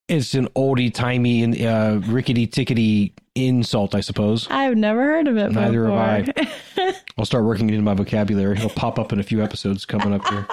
It's 0.09 0.33
an 0.33 0.47
oldie 0.55 0.91
timey, 0.91 1.65
uh, 1.65 1.99
rickety 1.99 2.47
tickety 2.47 3.13
insult, 3.35 3.93
I 3.93 4.01
suppose. 4.01 4.47
I've 4.49 4.75
never 4.75 5.03
heard 5.03 5.27
of 5.27 5.37
it. 5.37 5.51
Neither 5.51 5.83
before. 5.83 5.99
have 5.99 6.29
I. 6.77 6.95
I'll 7.17 7.25
start 7.25 7.45
working 7.45 7.69
it 7.69 7.73
into 7.73 7.83
my 7.83 7.93
vocabulary. 7.93 8.57
It'll 8.57 8.71
pop 8.71 8.97
up 8.97 9.13
in 9.13 9.19
a 9.19 9.23
few 9.23 9.43
episodes 9.43 9.85
coming 9.85 10.13
up 10.13 10.27
here. 10.27 10.47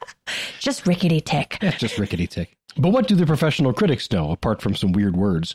just 0.58 0.86
rickety 0.88 1.20
tick. 1.20 1.58
Yeah, 1.62 1.70
just 1.70 1.98
rickety 1.98 2.26
tick. 2.26 2.56
But 2.76 2.90
what 2.90 3.06
do 3.06 3.14
the 3.14 3.26
professional 3.26 3.72
critics 3.72 4.10
know, 4.10 4.32
apart 4.32 4.60
from 4.60 4.74
some 4.74 4.92
weird 4.92 5.16
words? 5.16 5.54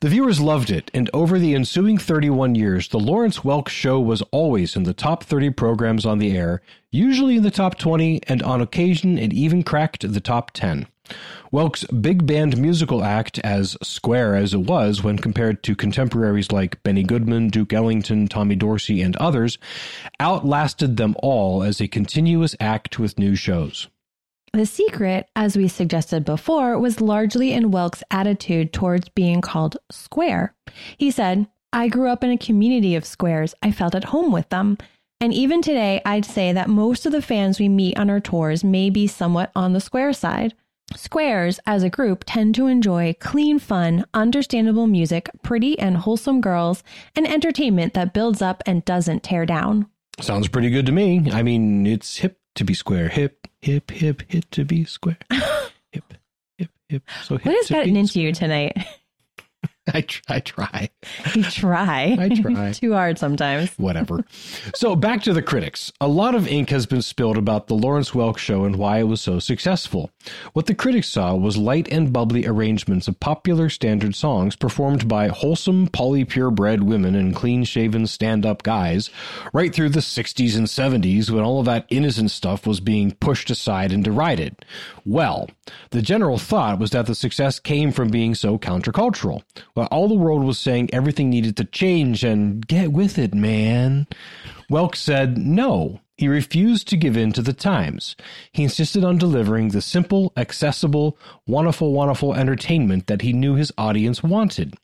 The 0.00 0.08
viewers 0.08 0.40
loved 0.40 0.70
it, 0.70 0.90
and 0.94 1.10
over 1.12 1.38
the 1.38 1.54
ensuing 1.54 1.98
31 1.98 2.54
years, 2.54 2.88
the 2.88 3.00
Lawrence 3.00 3.40
Welk 3.40 3.68
Show 3.68 3.98
was 3.98 4.22
always 4.30 4.76
in 4.76 4.84
the 4.84 4.94
top 4.94 5.24
30 5.24 5.50
programs 5.50 6.06
on 6.06 6.18
the 6.18 6.36
air, 6.36 6.62
usually 6.90 7.36
in 7.36 7.42
the 7.42 7.50
top 7.50 7.78
20, 7.78 8.20
and 8.28 8.42
on 8.42 8.60
occasion 8.60 9.18
it 9.18 9.32
even 9.32 9.62
cracked 9.62 10.10
the 10.10 10.20
top 10.20 10.50
10. 10.52 10.86
Welk's 11.52 11.84
big 11.84 12.26
band 12.26 12.56
musical 12.56 13.04
act, 13.04 13.38
as 13.40 13.76
square 13.82 14.34
as 14.34 14.52
it 14.52 14.62
was 14.62 15.02
when 15.02 15.16
compared 15.16 15.62
to 15.62 15.76
contemporaries 15.76 16.50
like 16.50 16.82
Benny 16.82 17.02
Goodman, 17.02 17.48
Duke 17.48 17.72
Ellington, 17.72 18.28
Tommy 18.28 18.56
Dorsey, 18.56 19.00
and 19.00 19.16
others, 19.16 19.58
outlasted 20.18 20.96
them 20.96 21.14
all 21.22 21.62
as 21.62 21.80
a 21.80 21.88
continuous 21.88 22.56
act 22.58 22.98
with 22.98 23.18
new 23.18 23.36
shows. 23.36 23.88
The 24.52 24.66
secret, 24.66 25.28
as 25.36 25.56
we 25.56 25.68
suggested 25.68 26.24
before, 26.24 26.78
was 26.78 27.00
largely 27.00 27.52
in 27.52 27.70
Welk's 27.70 28.02
attitude 28.10 28.72
towards 28.72 29.08
being 29.10 29.40
called 29.40 29.76
square. 29.90 30.54
He 30.96 31.10
said, 31.10 31.46
I 31.72 31.88
grew 31.88 32.08
up 32.08 32.24
in 32.24 32.30
a 32.30 32.38
community 32.38 32.96
of 32.96 33.04
squares. 33.04 33.54
I 33.62 33.70
felt 33.70 33.94
at 33.94 34.04
home 34.04 34.32
with 34.32 34.48
them. 34.48 34.78
And 35.20 35.32
even 35.32 35.62
today, 35.62 36.00
I'd 36.04 36.24
say 36.24 36.52
that 36.52 36.68
most 36.68 37.06
of 37.06 37.12
the 37.12 37.22
fans 37.22 37.58
we 37.58 37.68
meet 37.68 37.98
on 37.98 38.10
our 38.10 38.20
tours 38.20 38.64
may 38.64 38.90
be 38.90 39.06
somewhat 39.06 39.50
on 39.54 39.72
the 39.72 39.80
square 39.80 40.12
side. 40.12 40.54
Squares, 40.94 41.58
as 41.66 41.82
a 41.82 41.90
group, 41.90 42.24
tend 42.26 42.54
to 42.54 42.68
enjoy 42.68 43.14
clean, 43.18 43.58
fun, 43.58 44.04
understandable 44.14 44.86
music, 44.86 45.28
pretty 45.42 45.78
and 45.78 45.96
wholesome 45.96 46.40
girls, 46.40 46.84
and 47.16 47.26
entertainment 47.26 47.94
that 47.94 48.14
builds 48.14 48.40
up 48.40 48.62
and 48.66 48.84
doesn't 48.84 49.22
tear 49.22 49.44
down. 49.44 49.86
Sounds 50.20 50.48
pretty 50.48 50.70
good 50.70 50.86
to 50.86 50.92
me. 50.92 51.28
I 51.32 51.42
mean, 51.42 51.86
it's 51.86 52.18
hip 52.18 52.38
to 52.54 52.64
be 52.64 52.72
square. 52.72 53.08
Hip, 53.08 53.48
hip, 53.60 53.90
hip, 53.90 54.22
hip 54.28 54.44
to 54.52 54.64
be 54.64 54.84
square. 54.84 55.18
hip, 55.92 56.14
hip, 56.56 56.70
hip. 56.88 57.02
So 57.24 57.36
hip 57.36 57.46
What 57.46 57.56
has 57.56 57.68
gotten 57.68 57.96
into 57.96 58.20
you 58.20 58.32
tonight? 58.32 58.76
I 59.94 60.00
try, 60.00 60.36
I 60.36 60.40
try. 60.40 60.90
You 61.34 61.42
try. 61.44 62.16
I 62.18 62.28
try. 62.28 62.72
Too 62.74 62.92
hard 62.92 63.18
sometimes. 63.18 63.72
Whatever. 63.76 64.24
so 64.74 64.96
back 64.96 65.22
to 65.22 65.32
the 65.32 65.42
critics. 65.42 65.92
A 66.00 66.08
lot 66.08 66.34
of 66.34 66.48
ink 66.48 66.70
has 66.70 66.86
been 66.86 67.02
spilled 67.02 67.38
about 67.38 67.68
the 67.68 67.74
Lawrence 67.74 68.10
Welk 68.10 68.36
show 68.38 68.64
and 68.64 68.76
why 68.76 68.98
it 68.98 69.04
was 69.04 69.20
so 69.20 69.38
successful. 69.38 70.10
What 70.54 70.66
the 70.66 70.74
critics 70.74 71.08
saw 71.08 71.34
was 71.36 71.56
light 71.56 71.88
and 71.92 72.12
bubbly 72.12 72.46
arrangements 72.46 73.06
of 73.06 73.20
popular 73.20 73.68
standard 73.68 74.14
songs 74.16 74.56
performed 74.56 75.06
by 75.06 75.28
wholesome, 75.28 75.88
polypurebred 75.88 76.82
women 76.82 77.14
and 77.14 77.34
clean-shaven 77.34 78.06
stand-up 78.08 78.62
guys, 78.64 79.10
right 79.52 79.72
through 79.72 79.90
the 79.90 80.00
60s 80.00 80.56
and 80.56 80.66
70s 80.66 81.30
when 81.30 81.44
all 81.44 81.60
of 81.60 81.66
that 81.66 81.86
innocent 81.90 82.30
stuff 82.30 82.66
was 82.66 82.80
being 82.80 83.12
pushed 83.12 83.50
aside 83.50 83.92
and 83.92 84.02
derided. 84.02 84.64
Well, 85.04 85.48
the 85.90 86.02
general 86.02 86.38
thought 86.38 86.78
was 86.80 86.90
that 86.90 87.06
the 87.06 87.14
success 87.14 87.58
came 87.60 87.92
from 87.92 88.08
being 88.08 88.34
so 88.34 88.58
countercultural. 88.58 89.42
While 89.76 89.88
all 89.90 90.08
the 90.08 90.14
world 90.14 90.42
was 90.42 90.58
saying 90.58 90.88
everything 90.90 91.28
needed 91.28 91.58
to 91.58 91.64
change 91.64 92.24
and 92.24 92.66
get 92.66 92.92
with 92.92 93.18
it, 93.18 93.34
man. 93.34 94.06
Welk 94.70 94.96
said 94.96 95.36
no. 95.36 96.00
He 96.16 96.28
refused 96.28 96.88
to 96.88 96.96
give 96.96 97.14
in 97.14 97.32
to 97.32 97.42
the 97.42 97.52
times. 97.52 98.16
He 98.52 98.62
insisted 98.62 99.04
on 99.04 99.18
delivering 99.18 99.68
the 99.68 99.82
simple, 99.82 100.32
accessible, 100.34 101.18
wonderful, 101.46 101.92
wonderful 101.92 102.32
entertainment 102.32 103.06
that 103.08 103.20
he 103.20 103.34
knew 103.34 103.54
his 103.54 103.70
audience 103.76 104.22
wanted. 104.22 104.76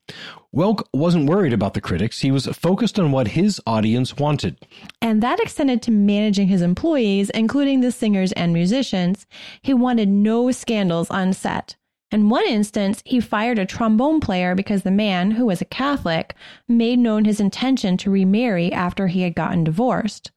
Welk 0.55 0.83
wasn't 0.93 1.31
worried 1.31 1.55
about 1.55 1.73
the 1.73 1.81
critics. 1.81 2.21
He 2.21 2.31
was 2.31 2.45
focused 2.49 2.99
on 2.99 3.13
what 3.13 3.29
his 3.29 3.63
audience 3.67 4.19
wanted. 4.19 4.59
And 5.01 5.23
that 5.23 5.41
extended 5.41 5.81
to 5.83 5.91
managing 5.91 6.49
his 6.49 6.61
employees, 6.61 7.31
including 7.31 7.81
the 7.81 7.93
singers 7.93 8.33
and 8.33 8.53
musicians. 8.53 9.25
He 9.63 9.73
wanted 9.73 10.11
no 10.11 10.51
scandals 10.51 11.09
on 11.09 11.33
set. 11.33 11.77
In 12.13 12.29
one 12.29 12.47
instance, 12.47 13.03
he 13.07 13.21
fired 13.21 13.59
a 13.59 13.65
trombone 13.65 14.21
player 14.21 14.55
because 14.55 14.83
the 14.83 14.91
man, 14.91 15.31
who 15.31 15.47
was 15.47 15.63
a 15.63 15.65
Catholic, 15.65 16.35
made 16.69 16.99
known 16.99 17.25
his 17.25 17.41
intention 17.41 17.97
to 17.97 18.11
remarry 18.11 18.71
after 18.71 19.07
he 19.07 19.23
had 19.23 19.35
gotten 19.35 19.65
divorced. 19.65 20.31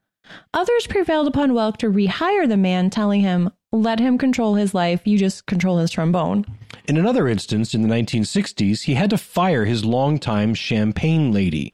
Others 0.53 0.88
prevailed 0.88 1.27
upon 1.27 1.51
Welk 1.51 1.77
to 1.77 1.91
rehire 1.91 2.48
the 2.48 2.58
man, 2.58 2.89
telling 2.89 3.22
him, 3.22 3.51
let 3.79 4.00
him 4.00 4.17
control 4.17 4.55
his 4.55 4.74
life, 4.74 5.05
you 5.05 5.17
just 5.17 5.46
control 5.46 5.77
his 5.77 5.91
trombone. 5.91 6.46
In 6.88 6.98
another 6.98 7.27
instance, 7.27 7.74
in 7.74 7.82
the 7.82 7.88
1960s, 7.88 8.84
he 8.84 8.94
had 8.94 9.10
to 9.10 9.17
fire 9.17 9.65
his 9.65 9.84
longtime 9.84 10.53
Champagne 10.53 11.32
Lady. 11.32 11.74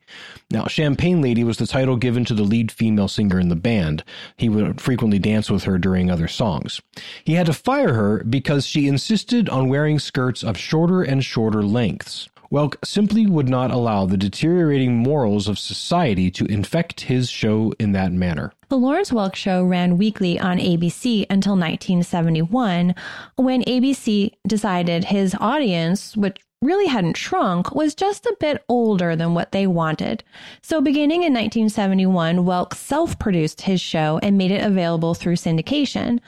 Now, 0.50 0.67
Champagne 0.67 1.22
Lady 1.22 1.43
was 1.43 1.58
the 1.58 1.67
title 1.67 1.98
given 1.98 2.24
to 2.25 2.34
the 2.34 2.43
lead 2.43 2.72
female 2.72 3.10
singer 3.10 3.39
in 3.39 3.50
the 3.50 3.55
band. 3.55 4.03
He 4.38 4.48
would 4.48 4.79
frequently 4.79 5.20
dance 5.20 5.51
with 5.51 5.63
her 5.63 5.77
during 5.77 6.10
other 6.10 6.29
songs. 6.29 6.81
He 7.25 7.34
had 7.34 7.48
to 7.48 7.53
fire 7.53 7.93
her 7.93 8.24
because 8.24 8.65
she 8.65 8.88
insisted 8.88 9.50
on 9.50 9.70
wearing 9.70 10.00
skirts 10.00 10.43
of 10.43 10.58
shorter 10.58 11.01
and 11.01 11.25
shorter 11.25 11.63
lengths. 11.63 12.29
Welk 12.51 12.75
simply 12.84 13.25
would 13.25 13.48
not 13.48 13.72
allow 13.72 14.05
the 14.05 14.17
deteriorating 14.17 14.98
morals 14.98 15.48
of 15.48 15.58
society 15.58 16.29
to 16.31 16.46
infect 16.48 17.01
his 17.01 17.29
show 17.29 17.72
in 17.79 17.93
that 17.93 18.12
manner. 18.12 18.51
The 18.67 18.77
Lawrence 18.77 19.12
Welk 19.12 19.36
Show 19.36 19.63
ran 19.63 19.98
weekly 19.98 20.38
on 20.38 20.58
ABC 20.58 21.25
until 21.29 21.53
1971, 21.53 22.93
when 23.38 23.63
ABC 23.63 24.34
decided 24.46 25.05
his 25.05 25.34
audience, 25.39 26.17
which 26.17 26.41
really 26.62 26.88
hadn't 26.88 27.15
shrunk, 27.15 27.74
was 27.74 27.96
just 27.96 28.25
a 28.25 28.36
bit 28.41 28.63
older 28.67 29.15
than 29.15 29.34
what 29.34 29.53
they 29.53 29.65
wanted. 29.65 30.22
So, 30.62 30.81
beginning 30.81 31.24
in 31.24 31.34
1971, 31.34 32.39
Welk 32.39 32.74
self 32.74 33.17
produced 33.17 33.62
his 33.62 33.79
show 33.79 34.20
and 34.22 34.38
made 34.38 34.51
it 34.51 34.63
available 34.63 35.13
through 35.13 35.38
syndication. 35.38 36.20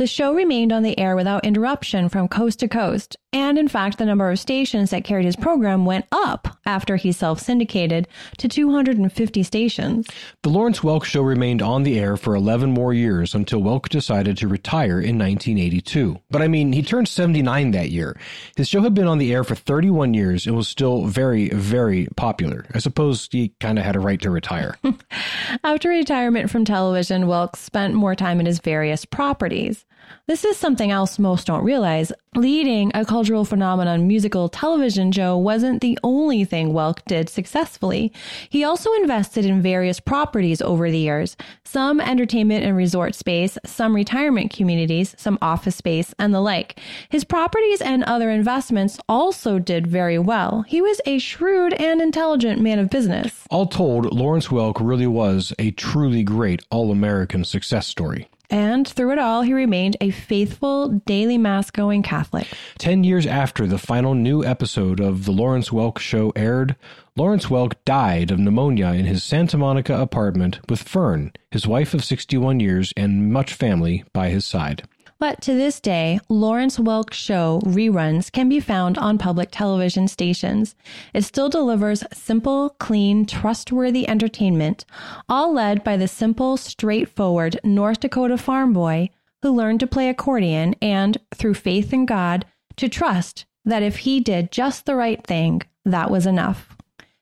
The 0.00 0.06
show 0.06 0.32
remained 0.32 0.72
on 0.72 0.82
the 0.82 0.98
air 0.98 1.14
without 1.14 1.44
interruption 1.44 2.08
from 2.08 2.26
coast 2.26 2.60
to 2.60 2.68
coast, 2.68 3.18
and 3.34 3.58
in 3.58 3.68
fact, 3.68 3.98
the 3.98 4.06
number 4.06 4.30
of 4.30 4.38
stations 4.38 4.88
that 4.92 5.04
carried 5.04 5.26
his 5.26 5.36
program 5.36 5.84
went 5.84 6.06
up 6.10 6.56
after 6.64 6.96
he 6.96 7.12
self 7.12 7.38
syndicated 7.38 8.08
to 8.38 8.48
250 8.48 9.42
stations. 9.42 10.06
The 10.42 10.48
Lawrence 10.48 10.80
Welk 10.80 11.04
Show 11.04 11.20
remained 11.20 11.60
on 11.60 11.82
the 11.82 11.98
air 11.98 12.16
for 12.16 12.34
11 12.34 12.72
more 12.72 12.94
years 12.94 13.34
until 13.34 13.60
Welk 13.60 13.90
decided 13.90 14.38
to 14.38 14.48
retire 14.48 14.98
in 14.98 15.18
1982. 15.18 16.18
But 16.30 16.40
I 16.40 16.48
mean, 16.48 16.72
he 16.72 16.82
turned 16.82 17.06
79 17.06 17.72
that 17.72 17.90
year. 17.90 18.18
His 18.56 18.68
show 18.68 18.80
had 18.80 18.94
been 18.94 19.06
on 19.06 19.18
the 19.18 19.34
air 19.34 19.44
for 19.44 19.54
31 19.54 20.14
years 20.14 20.46
and 20.46 20.56
was 20.56 20.66
still 20.66 21.04
very, 21.04 21.50
very 21.50 22.08
popular. 22.16 22.64
I 22.72 22.78
suppose 22.78 23.28
he 23.30 23.52
kind 23.60 23.78
of 23.78 23.84
had 23.84 23.96
a 23.96 24.00
right 24.00 24.20
to 24.22 24.30
retire. 24.30 24.78
After 25.62 25.90
retirement 25.90 26.48
from 26.48 26.64
television, 26.64 27.24
Welk 27.24 27.54
spent 27.54 27.92
more 27.92 28.14
time 28.14 28.40
in 28.40 28.46
his 28.46 28.60
various 28.60 29.04
properties. 29.04 29.84
This 30.26 30.44
is 30.44 30.56
something 30.56 30.90
else 30.90 31.18
most 31.18 31.46
don't 31.46 31.64
realize. 31.64 32.12
Leading 32.36 32.92
a 32.94 33.04
cultural 33.04 33.44
phenomenon 33.44 34.06
musical 34.06 34.48
television 34.48 35.10
show 35.10 35.36
wasn't 35.36 35.80
the 35.80 35.98
only 36.04 36.44
thing 36.44 36.72
Welk 36.72 37.04
did 37.06 37.28
successfully. 37.28 38.12
He 38.48 38.62
also 38.62 38.92
invested 38.94 39.44
in 39.44 39.60
various 39.60 39.98
properties 39.98 40.62
over 40.62 40.88
the 40.88 40.98
years, 40.98 41.36
some 41.64 42.00
entertainment 42.00 42.64
and 42.64 42.76
resort 42.76 43.16
space, 43.16 43.58
some 43.66 43.96
retirement 43.96 44.52
communities, 44.52 45.16
some 45.18 45.38
office 45.42 45.74
space, 45.74 46.14
and 46.20 46.32
the 46.32 46.40
like. 46.40 46.78
His 47.08 47.24
properties 47.24 47.80
and 47.80 48.04
other 48.04 48.30
investments 48.30 49.00
also 49.08 49.58
did 49.58 49.88
very 49.88 50.18
well. 50.18 50.62
He 50.68 50.80
was 50.80 51.00
a 51.06 51.18
shrewd 51.18 51.72
and 51.74 52.00
intelligent 52.00 52.60
man 52.60 52.78
of 52.78 52.90
business. 52.90 53.44
All 53.50 53.66
told, 53.66 54.12
Lawrence 54.12 54.46
Welk 54.48 54.76
really 54.80 55.08
was 55.08 55.52
a 55.58 55.72
truly 55.72 56.22
great 56.22 56.62
all 56.70 56.92
American 56.92 57.44
success 57.44 57.88
story. 57.88 58.28
And 58.50 58.86
through 58.86 59.12
it 59.12 59.18
all, 59.18 59.42
he 59.42 59.52
remained 59.52 59.96
a 60.00 60.10
faithful, 60.10 60.88
daily 61.06 61.38
Mass 61.38 61.70
going 61.70 62.02
Catholic. 62.02 62.48
Ten 62.78 63.04
years 63.04 63.24
after 63.24 63.66
the 63.66 63.78
final 63.78 64.14
new 64.14 64.44
episode 64.44 64.98
of 65.00 65.24
The 65.24 65.30
Lawrence 65.32 65.70
Welk 65.70 65.98
Show 65.98 66.32
aired, 66.34 66.74
Lawrence 67.16 67.46
Welk 67.46 67.74
died 67.84 68.30
of 68.30 68.40
pneumonia 68.40 68.88
in 68.88 69.04
his 69.04 69.22
Santa 69.22 69.56
Monica 69.56 70.00
apartment 70.00 70.58
with 70.68 70.82
Fern, 70.82 71.32
his 71.50 71.66
wife 71.66 71.94
of 71.94 72.04
61 72.04 72.58
years, 72.60 72.92
and 72.96 73.32
much 73.32 73.54
family 73.54 74.04
by 74.12 74.30
his 74.30 74.44
side. 74.44 74.82
But 75.20 75.42
to 75.42 75.54
this 75.54 75.80
day, 75.80 76.18
Lawrence 76.30 76.78
Welk 76.78 77.12
Show 77.12 77.60
reruns 77.64 78.32
can 78.32 78.48
be 78.48 78.58
found 78.58 78.96
on 78.96 79.18
public 79.18 79.50
television 79.52 80.08
stations. 80.08 80.74
It 81.12 81.24
still 81.24 81.50
delivers 81.50 82.02
simple, 82.10 82.70
clean, 82.80 83.26
trustworthy 83.26 84.08
entertainment, 84.08 84.86
all 85.28 85.52
led 85.52 85.84
by 85.84 85.98
the 85.98 86.08
simple, 86.08 86.56
straightforward 86.56 87.60
North 87.62 88.00
Dakota 88.00 88.38
farm 88.38 88.72
boy 88.72 89.10
who 89.42 89.54
learned 89.54 89.80
to 89.80 89.86
play 89.86 90.08
accordion 90.08 90.74
and, 90.80 91.18
through 91.34 91.54
faith 91.54 91.92
in 91.92 92.06
God, 92.06 92.46
to 92.76 92.88
trust 92.88 93.44
that 93.66 93.82
if 93.82 93.98
he 93.98 94.20
did 94.20 94.50
just 94.50 94.86
the 94.86 94.96
right 94.96 95.22
thing, 95.26 95.60
that 95.84 96.10
was 96.10 96.24
enough. 96.24 96.78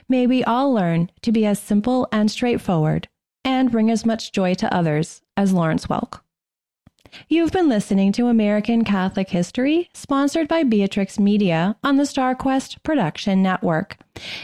May 0.08 0.28
we 0.28 0.44
all 0.44 0.72
learn 0.72 1.11
to 1.22 1.32
be 1.32 1.44
as 1.44 1.58
simple 1.58 2.06
and 2.12 2.30
straightforward 2.30 3.08
and 3.44 3.72
bring 3.72 3.90
as 3.90 4.06
much 4.06 4.30
joy 4.30 4.54
to 4.54 4.72
others 4.72 5.20
as 5.37 5.52
Lawrence 5.52 5.87
Welk. 5.88 6.20
You've 7.29 7.53
been 7.53 7.68
listening 7.68 8.12
to 8.12 8.27
American 8.27 8.85
Catholic 8.85 9.31
History, 9.31 9.88
sponsored 9.94 10.49
by 10.49 10.62
Beatrix 10.62 11.18
Media 11.18 11.77
on 11.83 11.97
the 11.97 12.05
StarQuest 12.05 12.83
Production 12.83 13.42
Network. 13.42 13.97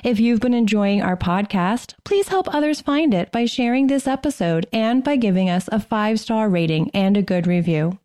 If 0.03 0.21
you've 0.21 0.41
been 0.41 0.55
enjoying 0.55 1.03
our 1.03 1.17
podcast, 1.17 1.95
please 2.05 2.29
help 2.29 2.53
others 2.55 2.81
find 2.81 3.13
it 3.15 3.33
by 3.33 3.47
sharing 3.47 3.87
this 3.87 4.07
episode 4.07 4.67
and 4.73 5.03
by 5.03 5.17
giving 5.17 5.51
us 5.51 5.69
a 5.73 5.81
five 5.81 6.21
star 6.21 6.49
rating 6.49 6.91
and 6.95 7.17
a 7.17 7.23
good 7.23 7.47
review. 7.47 7.99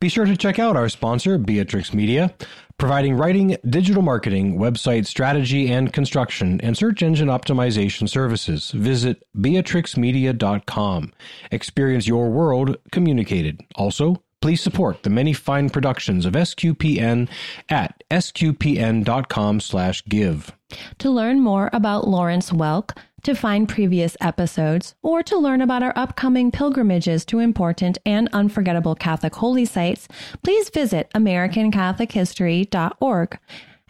Be 0.00 0.08
sure 0.08 0.24
to 0.24 0.36
check 0.36 0.58
out 0.58 0.76
our 0.76 0.88
sponsor, 0.88 1.38
Beatrix 1.38 1.94
Media, 1.94 2.34
providing 2.78 3.16
writing, 3.16 3.56
digital 3.68 4.02
marketing, 4.02 4.58
website 4.58 5.06
strategy 5.06 5.70
and 5.70 5.92
construction, 5.92 6.60
and 6.62 6.76
search 6.76 7.02
engine 7.02 7.28
optimization 7.28 8.08
services. 8.08 8.70
Visit 8.72 9.24
beatrixmedia.com. 9.36 11.12
Experience 11.50 12.06
your 12.06 12.30
world 12.30 12.76
communicated. 12.90 13.60
Also, 13.76 14.22
please 14.40 14.60
support 14.60 15.02
the 15.04 15.10
many 15.10 15.32
fine 15.32 15.70
productions 15.70 16.26
of 16.26 16.34
SQPN 16.34 17.28
at 17.68 18.02
sqpn.com 18.10 19.60
slash 19.60 20.04
give. 20.06 20.52
To 20.98 21.10
learn 21.10 21.40
more 21.40 21.70
about 21.72 22.08
Lawrence 22.08 22.50
Welk, 22.50 22.96
to 23.24 23.34
find 23.34 23.68
previous 23.68 24.16
episodes, 24.20 24.94
or 25.02 25.22
to 25.22 25.36
learn 25.36 25.60
about 25.60 25.82
our 25.82 25.92
upcoming 25.96 26.50
pilgrimages 26.50 27.24
to 27.26 27.40
important 27.40 27.98
and 28.06 28.28
unforgettable 28.32 28.94
Catholic 28.94 29.34
holy 29.34 29.64
sites, 29.64 30.06
please 30.42 30.70
visit 30.70 31.10
AmericanCatholicHistory.org. 31.14 33.38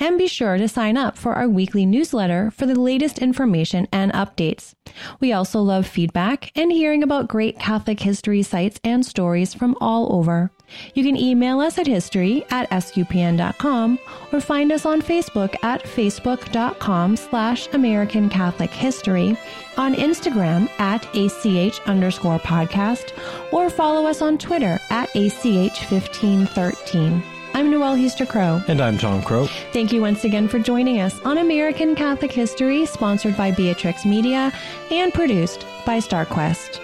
And 0.00 0.18
be 0.18 0.26
sure 0.26 0.58
to 0.58 0.66
sign 0.66 0.96
up 0.96 1.16
for 1.16 1.34
our 1.34 1.48
weekly 1.48 1.86
newsletter 1.86 2.50
for 2.50 2.66
the 2.66 2.76
latest 2.78 3.20
information 3.20 3.86
and 3.92 4.12
updates. 4.12 4.74
We 5.20 5.32
also 5.32 5.60
love 5.60 5.86
feedback 5.86 6.50
and 6.56 6.72
hearing 6.72 7.04
about 7.04 7.28
great 7.28 7.58
Catholic 7.58 8.00
history 8.00 8.42
sites 8.42 8.80
and 8.82 9.06
stories 9.06 9.54
from 9.54 9.76
all 9.80 10.12
over. 10.12 10.50
You 10.94 11.04
can 11.04 11.16
email 11.16 11.60
us 11.60 11.78
at 11.78 11.86
history 11.86 12.44
at 12.50 12.68
sqpn.com 12.70 14.00
or 14.32 14.40
find 14.40 14.72
us 14.72 14.84
on 14.84 15.00
Facebook 15.00 15.54
at 15.62 15.84
facebook.com 15.84 17.16
slash 17.16 17.68
American 17.72 18.28
Catholic 18.28 18.70
History, 18.70 19.36
on 19.76 19.94
Instagram 19.94 20.68
at 20.80 21.06
ACH 21.14 21.78
underscore 21.86 22.40
podcast, 22.40 23.12
or 23.52 23.70
follow 23.70 24.06
us 24.06 24.20
on 24.22 24.38
Twitter 24.38 24.80
at 24.90 25.08
ACH1513. 25.10 27.33
I'm 27.56 27.70
Noelle 27.70 27.94
Hiester 27.96 28.28
Crowe. 28.28 28.60
And 28.66 28.80
I'm 28.80 28.98
Tom 28.98 29.22
Crowe. 29.22 29.46
Thank 29.72 29.92
you 29.92 30.00
once 30.00 30.24
again 30.24 30.48
for 30.48 30.58
joining 30.58 31.00
us 31.00 31.20
on 31.22 31.38
American 31.38 31.94
Catholic 31.94 32.32
History, 32.32 32.84
sponsored 32.84 33.36
by 33.36 33.52
Beatrix 33.52 34.04
Media 34.04 34.52
and 34.90 35.14
produced 35.14 35.64
by 35.86 35.98
StarQuest. 35.98 36.80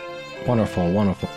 Wonderful, 0.46 0.92
wonderful. 0.92 1.28